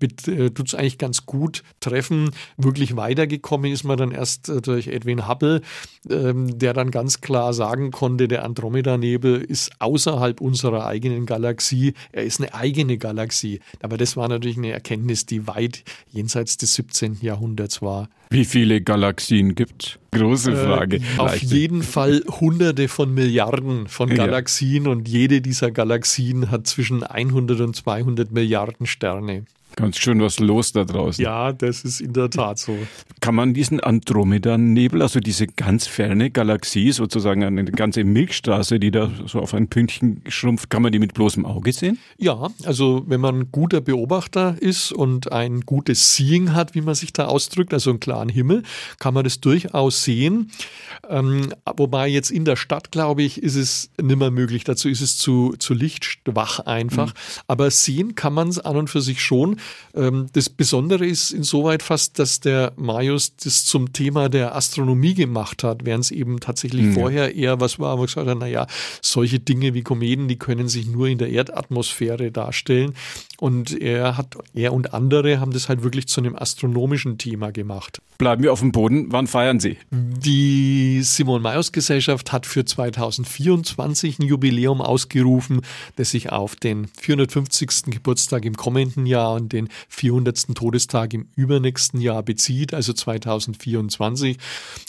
äh, 0.00 0.50
tut 0.50 0.68
es 0.68 0.74
eigentlich 0.74 0.98
ganz 0.98 1.26
gut 1.26 1.62
treffen. 1.80 2.30
Wirklich 2.56 2.96
weitergekommen 2.96 3.72
ist 3.72 3.84
man 3.84 3.96
dann 3.96 4.12
erst 4.12 4.48
äh, 4.48 4.60
durch 4.60 4.88
Edwin 4.88 5.28
Hubble, 5.28 5.60
ähm, 6.08 6.58
der 6.58 6.72
dann 6.72 6.90
ganz 6.90 7.20
klar 7.20 7.52
sagen 7.52 7.90
konnte, 7.90 8.28
der 8.28 8.44
Andromeda-Nebel 8.44 9.42
ist 9.42 9.72
außerhalb 9.80 10.40
unserer 10.40 10.86
eigenen 10.86 11.26
Galaxie. 11.26 11.94
Er 12.12 12.24
ist 12.24 12.40
eine 12.40 12.54
eigene 12.54 12.98
Galaxie. 12.98 13.60
Aber 13.80 13.96
das 13.96 14.16
war 14.16 14.28
natürlich 14.28 14.56
eine 14.56 14.70
Erkenntnis, 14.70 15.26
die 15.26 15.46
weit 15.46 15.84
jenseits 16.10 16.56
des 16.56 16.74
17. 16.74 17.18
Jahrhunderts 17.20 17.82
war. 17.82 18.08
Wie 18.32 18.44
viele 18.44 18.80
Galaxien 18.80 19.54
gibt 19.54 19.98
Große 20.12 20.52
äh, 20.52 20.56
Frage. 20.56 20.96
Äh, 20.96 21.18
auf 21.18 21.36
jeden 21.36 21.82
Fall 21.82 22.22
hunderte 22.28 22.88
von 22.88 23.12
Milliarden 23.12 23.88
von 23.88 24.10
Galaxien 24.10 24.84
ja. 24.84 24.90
und 24.90 25.08
jede 25.08 25.40
dieser 25.40 25.70
Galaxien 25.70 26.50
hat 26.50 26.66
zwischen 26.66 27.02
100 27.02 27.60
und 27.60 27.76
200 27.76 28.30
Milliarden 28.32 28.86
Sterne. 28.86 29.44
Ganz 29.76 29.98
schön 29.98 30.20
was 30.20 30.38
los 30.38 30.72
da 30.72 30.84
draußen. 30.84 31.22
Ja, 31.22 31.52
das 31.52 31.84
ist 31.84 32.00
in 32.00 32.12
der 32.12 32.30
Tat 32.30 32.58
so. 32.58 32.76
Kann 33.20 33.34
man 33.34 33.54
diesen 33.54 33.80
Andromeda-Nebel, 33.80 35.02
also 35.02 35.20
diese 35.20 35.46
ganz 35.46 35.86
ferne 35.86 36.30
Galaxie, 36.30 36.92
sozusagen 36.92 37.42
eine 37.42 37.64
ganze 37.64 38.04
Milchstraße, 38.04 38.78
die 38.78 38.90
da 38.90 39.10
so 39.26 39.40
auf 39.40 39.54
ein 39.54 39.68
Pünktchen 39.68 40.22
schrumpft, 40.28 40.70
kann 40.70 40.82
man 40.82 40.92
die 40.92 40.98
mit 40.98 41.14
bloßem 41.14 41.46
Auge 41.46 41.72
sehen? 41.72 41.98
Ja, 42.18 42.48
also 42.64 43.04
wenn 43.06 43.20
man 43.20 43.40
ein 43.40 43.48
guter 43.52 43.80
Beobachter 43.80 44.56
ist 44.60 44.92
und 44.92 45.32
ein 45.32 45.62
gutes 45.62 46.16
Seeing 46.16 46.52
hat, 46.52 46.74
wie 46.74 46.80
man 46.80 46.94
sich 46.94 47.12
da 47.12 47.26
ausdrückt, 47.26 47.72
also 47.72 47.90
einen 47.90 48.00
klaren 48.00 48.28
Himmel, 48.28 48.62
kann 48.98 49.14
man 49.14 49.24
das 49.24 49.40
durchaus 49.40 50.04
sehen. 50.04 50.50
Ähm, 51.08 51.52
wobei 51.76 52.08
jetzt 52.08 52.30
in 52.30 52.44
der 52.44 52.56
Stadt, 52.56 52.92
glaube 52.92 53.22
ich, 53.22 53.42
ist 53.42 53.56
es 53.56 53.90
nimmer 54.00 54.30
möglich. 54.30 54.64
Dazu 54.64 54.88
ist 54.88 55.00
es 55.00 55.16
zu, 55.18 55.54
zu 55.58 55.74
lichtschwach 55.74 56.60
einfach. 56.60 57.08
Mhm. 57.08 57.18
Aber 57.46 57.70
sehen 57.70 58.14
kann 58.14 58.34
man 58.34 58.48
es 58.48 58.58
an 58.58 58.76
und 58.76 58.90
für 58.90 59.00
sich 59.00 59.22
schon. 59.22 59.56
Ähm, 59.94 60.26
das 60.32 60.48
Besondere 60.48 61.06
ist 61.06 61.32
insoweit 61.32 61.82
fast, 61.82 62.18
dass 62.18 62.40
der 62.40 62.72
Marius 62.76 63.36
das 63.36 63.64
zum 63.64 63.92
Thema 63.92 64.28
der 64.28 64.54
Astronomie 64.54 65.14
gemacht 65.14 65.64
hat, 65.64 65.84
während 65.84 66.04
es 66.04 66.10
eben 66.10 66.40
tatsächlich 66.40 66.86
mhm. 66.86 66.94
vorher 66.94 67.34
eher 67.34 67.60
was 67.60 67.78
war, 67.78 67.98
wo 67.98 68.02
gesagt 68.02 68.28
hat, 68.28 68.38
naja, 68.38 68.66
solche 69.00 69.38
Dinge 69.38 69.74
wie 69.74 69.82
Kometen, 69.82 70.28
die 70.28 70.38
können 70.38 70.68
sich 70.68 70.86
nur 70.86 71.08
in 71.08 71.18
der 71.18 71.30
Erdatmosphäre 71.30 72.30
darstellen. 72.30 72.94
Und 73.38 73.80
er 73.80 74.16
hat, 74.16 74.36
er 74.54 74.72
und 74.72 74.94
andere 74.94 75.40
haben 75.40 75.52
das 75.52 75.68
halt 75.68 75.82
wirklich 75.82 76.06
zu 76.06 76.20
einem 76.20 76.36
astronomischen 76.36 77.18
Thema 77.18 77.50
gemacht. 77.50 78.00
Bleiben 78.16 78.42
wir 78.44 78.52
auf 78.52 78.60
dem 78.60 78.70
Boden. 78.70 79.06
Wann 79.10 79.26
feiern 79.26 79.58
Sie? 79.58 79.78
Die 79.90 81.02
Simon 81.02 81.42
Mayos 81.42 81.72
Gesellschaft 81.72 82.30
hat 82.30 82.46
für 82.46 82.64
2024 82.64 84.20
ein 84.20 84.22
Jubiläum 84.22 84.80
ausgerufen, 84.80 85.62
das 85.96 86.10
sich 86.10 86.30
auf 86.30 86.54
den 86.54 86.86
450. 87.00 87.86
Geburtstag 87.86 88.44
im 88.44 88.56
kommenden 88.56 89.06
Jahr 89.06 89.34
und 89.34 89.51
den 89.52 89.68
400. 89.88 90.54
Todestag 90.54 91.14
im 91.14 91.28
übernächsten 91.36 92.00
Jahr 92.00 92.22
bezieht, 92.22 92.74
also 92.74 92.92
2024. 92.92 94.38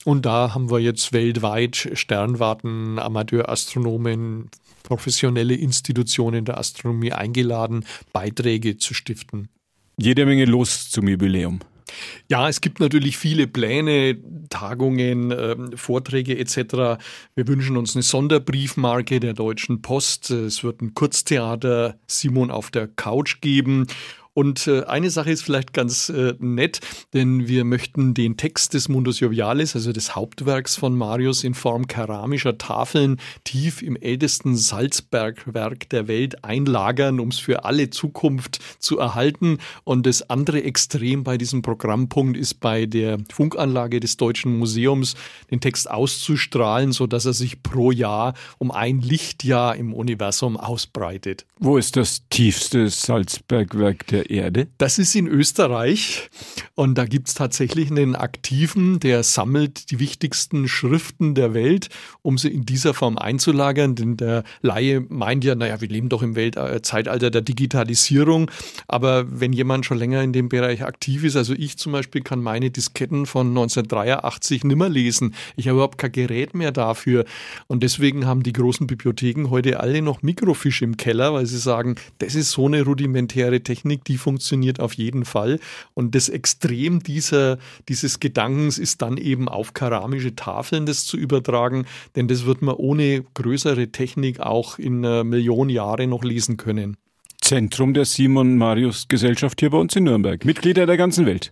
Und 0.06 0.26
da 0.26 0.54
haben 0.54 0.72
wir 0.72 0.80
jetzt 0.80 1.14
weltweit 1.14 1.90
Sternwarten, 1.94 3.00
Amateurastronomen, 3.00 4.50
professionelle 4.84 5.56
Institutionen 5.56 6.46
der 6.46 6.58
Astronomie 6.58 7.14
eingeladen, 7.14 7.86
Beiträge 8.12 8.78
zu 8.78 8.94
stiften. 8.94 9.50
Jede 9.98 10.26
Menge 10.26 10.46
los 10.46 10.90
zum 10.90 11.08
Jubiläum. 11.08 11.60
Ja, 12.30 12.50
es 12.50 12.62
gibt 12.62 12.80
natürlich 12.80 13.18
viele 13.18 13.48
Pläne, 13.48 14.18
Tagungen, 14.50 15.32
äh, 15.32 15.56
Vorträge 15.76 16.38
etc. 16.38 17.00
Wir 17.36 17.48
wünschen 17.48 17.78
uns 17.78 17.96
eine 17.96 18.04
Sonderbriefmarke 18.04 19.20
der 19.20 19.34
Deutschen 19.34 19.82
Post. 19.82 20.32
Es 20.32 20.64
wird 20.64 20.82
ein 20.82 20.94
Kurztheater 20.94 21.96
Simon 22.08 22.52
auf 22.52 22.72
der 22.72 22.88
Couch 22.88 23.42
geben 23.42 23.88
und 24.34 24.68
äh, 24.68 24.84
eine 24.86 25.12
Sache 25.12 25.32
ist 25.32 25.44
vielleicht 25.44 25.74
ganz 25.74 26.10
äh, 26.10 26.34
nett, 26.40 26.80
denn 27.14 27.48
wir 27.48 27.66
möchten 27.66 28.16
den 28.16 28.36
Text 28.36 28.74
des 28.74 28.90
Mundus 28.90 29.20
Jovialis, 29.20 29.76
also 29.76 29.92
des 29.92 30.16
Hauptwerks 30.16 30.76
von 30.76 30.96
Marius, 30.96 31.44
in 31.44 31.54
Form 31.54 31.86
keramischer 31.86 32.58
Tafeln 32.58 33.20
tief 33.44 33.84
im 33.84 33.96
ältesten 33.96 34.56
Salzbergwerk 34.56 35.88
der 35.90 36.08
Welt 36.08 36.44
einlagern, 36.44 37.20
um 37.20 37.28
es 37.28 37.38
für 37.38 37.64
alle 37.64 37.92
Zukunft 37.92 38.60
zu 38.80 38.98
erhalten. 38.98 39.60
Und 39.84 40.08
das 40.08 40.28
andere 40.30 40.64
Extrem 40.64 41.24
bei 41.24 41.38
diesem 41.38 41.62
Programmpunkt 41.62 42.36
ist 42.36 42.60
bei 42.60 42.88
der 42.88 43.20
Funkanlage 43.32 44.00
des 44.00 44.18
Deutschen 44.18 44.58
Museums 44.58 45.14
den 45.52 45.60
Text 45.60 45.90
auszustrahlen, 45.90 46.92
sodass 46.92 47.26
er 47.26 47.34
sich 47.34 47.62
pro 47.62 47.92
Jahr 47.92 48.34
um 48.58 48.72
ein 48.72 49.02
Lichtjahr 49.02 49.76
im 49.76 49.94
Universum 49.94 50.58
ausbreitet. 50.58 51.46
Wo 51.60 51.78
ist 51.78 51.98
das 51.98 52.24
tiefste 52.30 52.90
Salzbergwerk 52.90 54.08
der 54.08 54.23
Erde? 54.30 54.68
Das 54.78 55.00
ist 55.00 55.16
in 55.16 55.28
Österreich 55.28 56.30
und 56.76 56.98
da 56.98 57.06
gibt 57.06 57.28
es 57.28 57.34
tatsächlich 57.34 57.92
einen 57.92 58.16
Aktiven, 58.16 59.00
der 59.00 59.24
sammelt 59.24 59.92
die 59.92 60.00
wichtigsten 60.00 60.68
Schriften 60.68 61.36
der 61.36 61.54
Welt, 61.54 61.90
um 62.22 62.38
sie 62.38 62.50
in 62.50 62.66
dieser 62.66 62.94
Form 62.94 63.18
einzulagern. 63.18 63.96
Denn 63.96 64.18
der 64.18 64.44
Laie 64.62 65.02
meint 65.02 65.44
ja, 65.44 65.56
naja, 65.56 65.82
wir 65.82 65.88
leben 65.88 66.10
doch 66.10 66.24
im 66.24 66.36
Welt 66.36 66.58
äh, 66.58 66.82
Zeitalter 66.82 67.30
der 67.30 67.42
Digitalisierung. 67.42 68.50
Aber 68.88 69.26
wenn 69.40 69.54
jemand 69.54 69.86
schon 69.86 69.98
länger 69.98 70.24
in 70.24 70.34
dem 70.34 70.50
Bereich 70.50 70.84
aktiv 70.84 71.24
ist, 71.24 71.36
also 71.36 71.54
ich 71.54 71.78
zum 71.78 71.92
Beispiel 71.92 72.22
kann 72.22 72.42
meine 72.42 72.72
Disketten 72.72 73.26
von 73.26 73.48
1983 73.48 74.64
nimmer 74.64 74.90
lesen. 74.90 75.36
Ich 75.56 75.68
habe 75.68 75.76
überhaupt 75.76 75.98
kein 75.98 76.12
Gerät 76.12 76.54
mehr 76.54 76.72
dafür. 76.72 77.26
Und 77.68 77.84
deswegen 77.84 78.26
haben 78.26 78.44
die 78.44 78.54
großen 78.54 78.88
Bibliotheken 78.88 79.50
heute 79.50 79.80
alle 79.80 80.02
noch 80.02 80.22
Mikrofisch 80.22 80.82
im 80.82 80.98
Keller, 80.98 81.34
weil 81.34 81.46
sie 81.46 81.58
sagen, 81.58 81.96
das 82.20 82.36
ist 82.36 82.52
so 82.52 82.66
eine 82.68 82.84
rudimentäre 82.84 83.62
Technik, 83.62 84.04
die 84.06 84.13
die 84.14 84.20
funktioniert 84.20 84.80
auf 84.80 84.94
jeden 84.94 85.26
Fall. 85.26 85.60
Und 85.96 86.14
das 86.14 86.30
Extrem 86.30 87.02
dieser, 87.02 87.58
dieses 87.90 88.20
Gedankens 88.20 88.78
ist 88.78 89.02
dann 89.02 89.18
eben 89.18 89.50
auf 89.50 89.74
keramische 89.74 90.36
Tafeln 90.36 90.86
das 90.86 91.06
zu 91.06 91.18
übertragen, 91.18 91.86
denn 92.16 92.28
das 92.28 92.46
wird 92.46 92.62
man 92.62 92.76
ohne 92.76 93.24
größere 93.34 93.92
Technik 93.92 94.40
auch 94.40 94.78
in 94.78 95.04
einer 95.04 95.24
Million 95.24 95.70
Jahre 95.70 96.06
noch 96.06 96.24
lesen 96.24 96.58
können. 96.58 96.96
Zentrum 97.44 97.94
der 97.94 98.06
Simon 98.06 98.58
Marius 98.58 99.08
Gesellschaft 99.10 99.60
hier 99.60 99.70
bei 99.70 99.78
uns 99.78 99.96
in 99.98 100.06
Nürnberg. 100.06 100.46
Mitglieder 100.46 100.86
der 100.86 100.96
ganzen 100.96 101.26
Welt. 101.26 101.52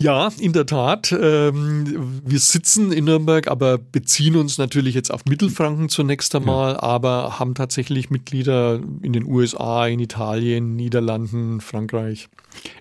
Ja, 0.00 0.30
in 0.40 0.54
der 0.54 0.64
Tat. 0.64 1.12
Ähm, 1.12 2.20
wir 2.24 2.38
sitzen 2.38 2.90
in 2.90 3.04
Nürnberg, 3.04 3.46
aber 3.48 3.76
beziehen 3.76 4.36
uns 4.36 4.56
natürlich 4.56 4.94
jetzt 4.94 5.12
auf 5.12 5.26
Mittelfranken 5.26 5.90
zunächst 5.90 6.34
einmal, 6.34 6.72
ja. 6.72 6.82
aber 6.82 7.38
haben 7.38 7.54
tatsächlich 7.54 8.08
Mitglieder 8.08 8.80
in 9.02 9.12
den 9.12 9.26
USA, 9.26 9.86
in 9.86 10.00
Italien, 10.00 10.74
Niederlanden, 10.74 11.60
Frankreich. 11.60 12.28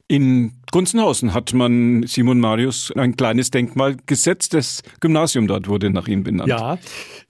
In 0.07 0.53
Gunzenhausen 0.75 1.33
hat 1.33 1.53
man 1.53 2.03
Simon 2.05 2.41
Marius 2.41 2.91
ein 2.97 3.15
kleines 3.15 3.49
Denkmal 3.49 3.95
gesetzt. 4.07 4.53
Das 4.53 4.83
Gymnasium 4.99 5.47
dort 5.47 5.69
wurde 5.69 5.89
nach 5.89 6.09
ihm 6.09 6.25
benannt. 6.25 6.49
Ja, 6.49 6.77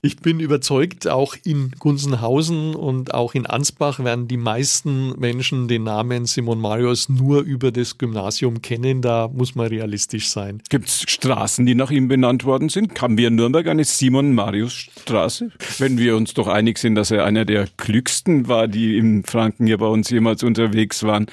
ich 0.02 0.18
bin 0.18 0.40
überzeugt, 0.40 1.08
auch 1.08 1.36
in 1.44 1.70
Gunzenhausen 1.78 2.74
und 2.74 3.14
auch 3.14 3.36
in 3.36 3.46
Ansbach 3.46 4.04
werden 4.04 4.28
die 4.28 4.38
meisten 4.38 5.20
Menschen 5.20 5.68
den 5.68 5.84
Namen 5.84 6.26
Simon 6.26 6.60
Marius 6.60 7.08
nur 7.08 7.42
über 7.42 7.72
das 7.72 8.00
Gymnasium 8.00 8.64
kennen. 8.64 9.04
Da 9.04 9.28
muss 9.28 9.54
man 9.54 9.68
realistisch 9.68 10.30
sein. 10.30 10.64
Gibt 10.70 10.88
es 10.88 11.04
Straßen, 11.08 11.68
die 11.68 11.76
nach 11.76 11.92
ihm 11.92 12.08
benannt 12.08 12.46
worden 12.46 12.70
sind? 12.70 13.00
Haben 13.00 13.16
wir 13.20 13.28
in 13.28 13.36
Nürnberg 13.36 13.68
eine 13.68 13.84
Simon 13.84 14.34
Marius 14.34 14.88
Straße? 15.02 15.52
Wenn 15.78 16.00
wir 16.00 16.16
uns 16.16 16.34
doch 16.34 16.48
einig 16.48 16.80
sind, 16.80 16.96
dass 16.96 17.12
er 17.12 17.26
einer 17.26 17.46
der 17.46 17.68
klügsten 17.78 18.48
war, 18.48 18.68
die 18.68 18.98
in 18.98 19.24
Franken 19.24 19.68
hier 19.68 19.78
bei 19.78 19.88
uns 19.88 20.10
jemals 20.10 20.42
unterwegs 20.42 21.04
waren. 21.04 21.28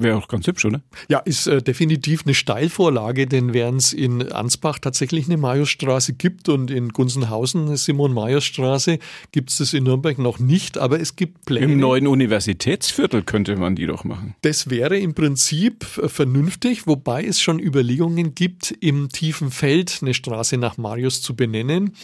Wäre 0.00 0.16
auch 0.16 0.28
ganz 0.28 0.46
hübsch, 0.46 0.64
oder? 0.64 0.80
Ja, 1.10 1.18
ist 1.18 1.46
äh, 1.46 1.60
definitiv 1.62 2.22
eine 2.24 2.32
Steilvorlage, 2.32 3.26
denn 3.26 3.52
während 3.52 3.82
es 3.82 3.92
in 3.92 4.32
Ansbach 4.32 4.78
tatsächlich 4.78 5.26
eine 5.26 5.36
Majusstraße 5.36 6.14
gibt 6.14 6.48
und 6.48 6.70
in 6.70 6.88
Gunzenhausen 6.88 7.66
eine 7.66 7.76
Simon-Majus-Straße, 7.76 8.98
gibt 9.30 9.50
es 9.50 9.58
das 9.58 9.74
in 9.74 9.84
Nürnberg 9.84 10.18
noch 10.18 10.38
nicht, 10.38 10.78
aber 10.78 11.00
es 11.00 11.16
gibt 11.16 11.44
Pläne. 11.44 11.66
Im 11.66 11.78
neuen 11.78 12.06
Universitätsviertel 12.06 13.22
könnte 13.22 13.56
man 13.56 13.76
die 13.76 13.84
doch 13.84 14.04
machen. 14.04 14.34
Das 14.40 14.70
wäre 14.70 14.96
im 14.96 15.12
Prinzip 15.12 15.84
äh, 15.98 16.08
vernünftig, 16.08 16.86
wobei 16.86 17.22
es 17.22 17.42
schon 17.42 17.60
Überlegungen 17.60 18.34
gibt, 18.34 18.70
im 18.80 19.10
tiefen 19.10 19.50
Feld 19.50 19.98
eine 20.00 20.14
Straße 20.14 20.56
nach 20.56 20.78
Marius 20.78 21.20
zu 21.20 21.36
benennen 21.36 21.94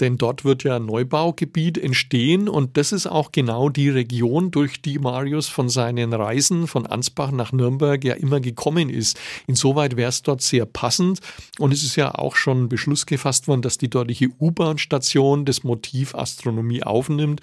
denn 0.00 0.16
dort 0.16 0.44
wird 0.44 0.64
ja 0.64 0.76
ein 0.76 0.86
Neubaugebiet 0.86 1.78
entstehen 1.78 2.48
und 2.48 2.76
das 2.76 2.92
ist 2.92 3.06
auch 3.06 3.32
genau 3.32 3.68
die 3.68 3.90
Region, 3.90 4.50
durch 4.50 4.80
die 4.82 4.98
Marius 4.98 5.48
von 5.48 5.68
seinen 5.68 6.12
Reisen 6.12 6.66
von 6.66 6.86
Ansbach 6.86 7.30
nach 7.30 7.52
Nürnberg 7.52 8.02
ja 8.04 8.14
immer 8.14 8.40
gekommen 8.40 8.88
ist. 8.88 9.18
Insoweit 9.46 9.96
wäre 9.96 10.08
es 10.08 10.22
dort 10.22 10.42
sehr 10.42 10.66
passend 10.66 11.20
und 11.58 11.72
es 11.72 11.82
ist 11.82 11.96
ja 11.96 12.14
auch 12.14 12.36
schon 12.36 12.68
Beschluss 12.68 13.06
gefasst 13.06 13.48
worden, 13.48 13.62
dass 13.62 13.78
die 13.78 13.90
dortige 13.90 14.28
U-Bahn-Station 14.40 15.44
das 15.44 15.64
Motiv 15.64 16.14
Astronomie 16.14 16.82
aufnimmt, 16.82 17.40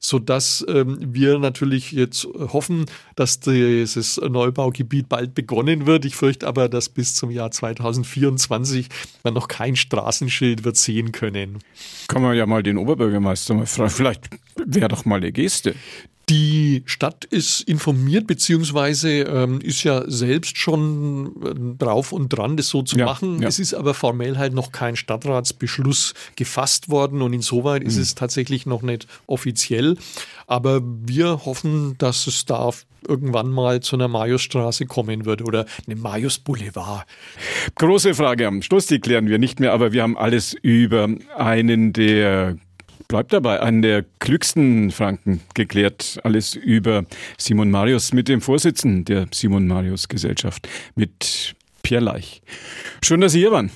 sodass 0.00 0.64
ähm, 0.68 0.98
wir 1.00 1.38
natürlich 1.38 1.92
jetzt 1.92 2.24
hoffen, 2.24 2.86
dass 3.14 3.40
dieses 3.40 4.18
Neubaugebiet 4.18 5.08
bald 5.08 5.34
begonnen 5.34 5.86
wird. 5.86 6.04
Ich 6.04 6.16
fürchte 6.16 6.46
aber, 6.46 6.68
dass 6.68 6.88
bis 6.88 7.14
zum 7.14 7.30
Jahr 7.30 7.50
2024 7.50 8.88
man 9.24 9.34
noch 9.34 9.48
kein 9.48 9.76
Straßenschild 9.76 10.64
wird 10.64 10.76
sehen 10.76 11.12
können. 11.12 11.58
Kann 12.08 12.22
man 12.22 12.36
ja 12.36 12.46
mal 12.46 12.62
den 12.62 12.78
Oberbürgermeister 12.78 13.54
mal 13.54 13.66
fragen. 13.66 13.90
Vielleicht 13.90 14.28
wäre 14.56 14.88
doch 14.88 15.04
mal 15.04 15.16
eine 15.16 15.32
Geste. 15.32 15.74
Die 16.28 16.82
Stadt 16.86 17.24
ist 17.24 17.60
informiert, 17.60 18.26
beziehungsweise 18.26 19.10
ähm, 19.20 19.60
ist 19.60 19.84
ja 19.84 20.02
selbst 20.10 20.58
schon 20.58 21.36
äh, 21.44 21.78
drauf 21.78 22.10
und 22.10 22.30
dran, 22.30 22.56
das 22.56 22.68
so 22.68 22.82
zu 22.82 22.96
ja, 22.96 23.04
machen. 23.04 23.42
Ja. 23.42 23.46
Es 23.46 23.60
ist 23.60 23.74
aber 23.74 23.94
formell 23.94 24.36
halt 24.36 24.52
noch 24.52 24.72
kein 24.72 24.96
Stadtratsbeschluss 24.96 26.14
gefasst 26.34 26.88
worden 26.88 27.22
und 27.22 27.32
insoweit 27.32 27.82
mhm. 27.82 27.88
ist 27.88 27.98
es 27.98 28.16
tatsächlich 28.16 28.66
noch 28.66 28.82
nicht 28.82 29.06
offiziell. 29.28 29.98
Aber 30.48 30.80
wir 30.82 31.44
hoffen, 31.44 31.94
dass 31.98 32.26
es 32.26 32.44
da 32.44 32.70
irgendwann 33.06 33.48
mal 33.48 33.80
zu 33.80 33.94
einer 33.94 34.08
Majusstraße 34.08 34.86
kommen 34.86 35.26
wird 35.26 35.42
oder 35.42 35.64
einem 35.86 36.00
Majus 36.00 36.40
Boulevard. 36.40 37.06
Große 37.76 38.14
Frage 38.14 38.48
am 38.48 38.62
Schluss, 38.62 38.86
die 38.86 38.98
klären 38.98 39.28
wir 39.28 39.38
nicht 39.38 39.60
mehr, 39.60 39.72
aber 39.72 39.92
wir 39.92 40.02
haben 40.02 40.18
alles 40.18 40.54
über 40.54 41.08
einen 41.36 41.92
der 41.92 42.56
bleibt 43.08 43.32
dabei, 43.32 43.60
einen 43.60 43.82
der 43.82 44.04
klügsten 44.18 44.90
Franken 44.90 45.40
geklärt. 45.54 46.18
Alles 46.24 46.54
über 46.54 47.04
Simon 47.38 47.70
Marius 47.70 48.12
mit 48.12 48.28
dem 48.28 48.40
Vorsitzenden 48.40 49.04
der 49.04 49.26
Simon 49.32 49.66
Marius 49.66 50.08
Gesellschaft, 50.08 50.68
mit 50.94 51.54
Pierre 51.82 52.04
Leich. 52.04 52.42
Schön, 53.02 53.20
dass 53.20 53.32
Sie 53.32 53.40
hier 53.40 53.52
waren. 53.52 53.70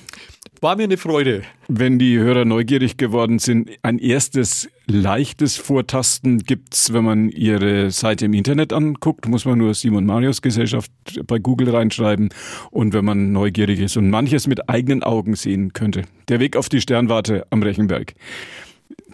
War 0.63 0.75
mir 0.75 0.83
eine 0.83 0.97
Freude. 0.97 1.41
Wenn 1.69 1.97
die 1.97 2.19
Hörer 2.19 2.45
neugierig 2.45 2.97
geworden 2.97 3.39
sind, 3.39 3.71
ein 3.81 3.97
erstes 3.97 4.69
leichtes 4.85 5.57
Vortasten 5.57 6.37
gibt's, 6.37 6.93
wenn 6.93 7.03
man 7.03 7.29
ihre 7.29 7.89
Seite 7.89 8.25
im 8.25 8.33
Internet 8.33 8.71
anguckt, 8.71 9.27
muss 9.27 9.45
man 9.45 9.57
nur 9.57 9.73
Simon 9.73 10.05
Marius 10.05 10.43
Gesellschaft 10.43 10.91
bei 11.25 11.39
Google 11.39 11.71
reinschreiben 11.71 12.29
und 12.69 12.93
wenn 12.93 13.05
man 13.05 13.31
neugierig 13.31 13.79
ist 13.79 13.97
und 13.97 14.11
manches 14.11 14.45
mit 14.45 14.69
eigenen 14.69 15.01
Augen 15.01 15.35
sehen 15.35 15.73
könnte. 15.73 16.03
Der 16.27 16.39
Weg 16.39 16.55
auf 16.55 16.69
die 16.69 16.81
Sternwarte 16.81 17.47
am 17.49 17.63
Rechenberg 17.63 18.13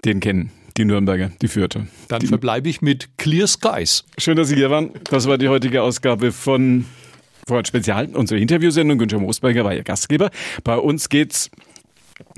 den 0.05 0.19
kennen. 0.19 0.51
Die 0.77 0.85
Nürnberger, 0.85 1.31
die 1.41 1.47
Fürther. 1.47 1.87
Dann 2.07 2.21
verbleibe 2.21 2.69
ich 2.69 2.83
mit 2.83 3.09
Clear 3.17 3.47
Skies. 3.47 4.03
Schön, 4.19 4.37
dass 4.37 4.49
Sie 4.49 4.55
hier 4.55 4.69
waren. 4.69 4.91
Das 5.05 5.27
war 5.27 5.39
die 5.39 5.49
heutige 5.49 5.81
Ausgabe 5.81 6.31
von 6.31 6.85
Vorhat 7.47 7.67
Spezial, 7.67 8.07
unsere 8.13 8.39
Interviewsendung. 8.39 8.99
Günther 8.99 9.19
Moosberger 9.19 9.63
war 9.63 9.73
Ihr 9.73 9.83
Gastgeber. 9.83 10.29
Bei 10.63 10.77
uns 10.77 11.09
geht's, 11.09 11.49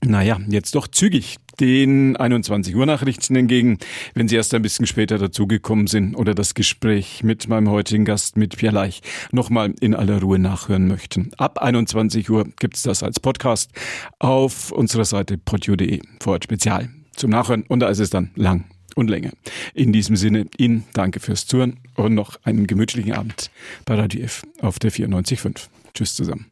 naja, 0.05 0.39
jetzt 0.47 0.75
doch 0.75 0.87
zügig 0.87 1.37
den 1.59 2.15
21 2.15 2.75
Uhr 2.75 2.85
Nachrichten 2.85 3.35
entgegen. 3.35 3.79
Wenn 4.13 4.27
Sie 4.27 4.35
erst 4.35 4.53
ein 4.53 4.61
bisschen 4.61 4.85
später 4.85 5.17
dazugekommen 5.17 5.87
sind 5.87 6.15
oder 6.15 6.33
das 6.33 6.53
Gespräch 6.53 7.23
mit 7.23 7.47
meinem 7.49 7.69
heutigen 7.69 8.05
Gast, 8.05 8.37
mit 8.37 8.55
Pierre 8.55 8.75
Leich, 8.75 9.01
nochmal 9.31 9.73
in 9.81 9.95
aller 9.95 10.21
Ruhe 10.21 10.39
nachhören 10.39 10.87
möchten. 10.87 11.31
Ab 11.37 11.57
21 11.57 12.29
Uhr 12.29 12.47
gibt's 12.59 12.83
das 12.83 13.03
als 13.03 13.19
Podcast 13.19 13.71
auf 14.19 14.71
unserer 14.71 15.05
Seite 15.05 15.37
podio.de. 15.37 16.01
Vorhat 16.21 16.45
Spezial 16.45 16.89
zum 17.19 17.29
Nachhören 17.29 17.63
und 17.67 17.81
da 17.81 17.89
ist 17.89 17.99
es 17.99 18.09
dann 18.09 18.31
lang 18.35 18.65
und 18.95 19.09
länger. 19.09 19.31
In 19.73 19.93
diesem 19.93 20.15
Sinne, 20.15 20.47
Ihnen 20.57 20.85
danke 20.93 21.19
fürs 21.19 21.45
Zuhören 21.45 21.77
und 21.95 22.15
noch 22.15 22.39
einen 22.43 22.67
gemütlichen 22.67 23.13
Abend 23.13 23.51
bei 23.85 23.95
Radio 23.95 24.21
F 24.21 24.43
auf 24.61 24.79
der 24.79 24.91
94.5. 24.91 25.67
Tschüss 25.93 26.15
zusammen. 26.15 26.48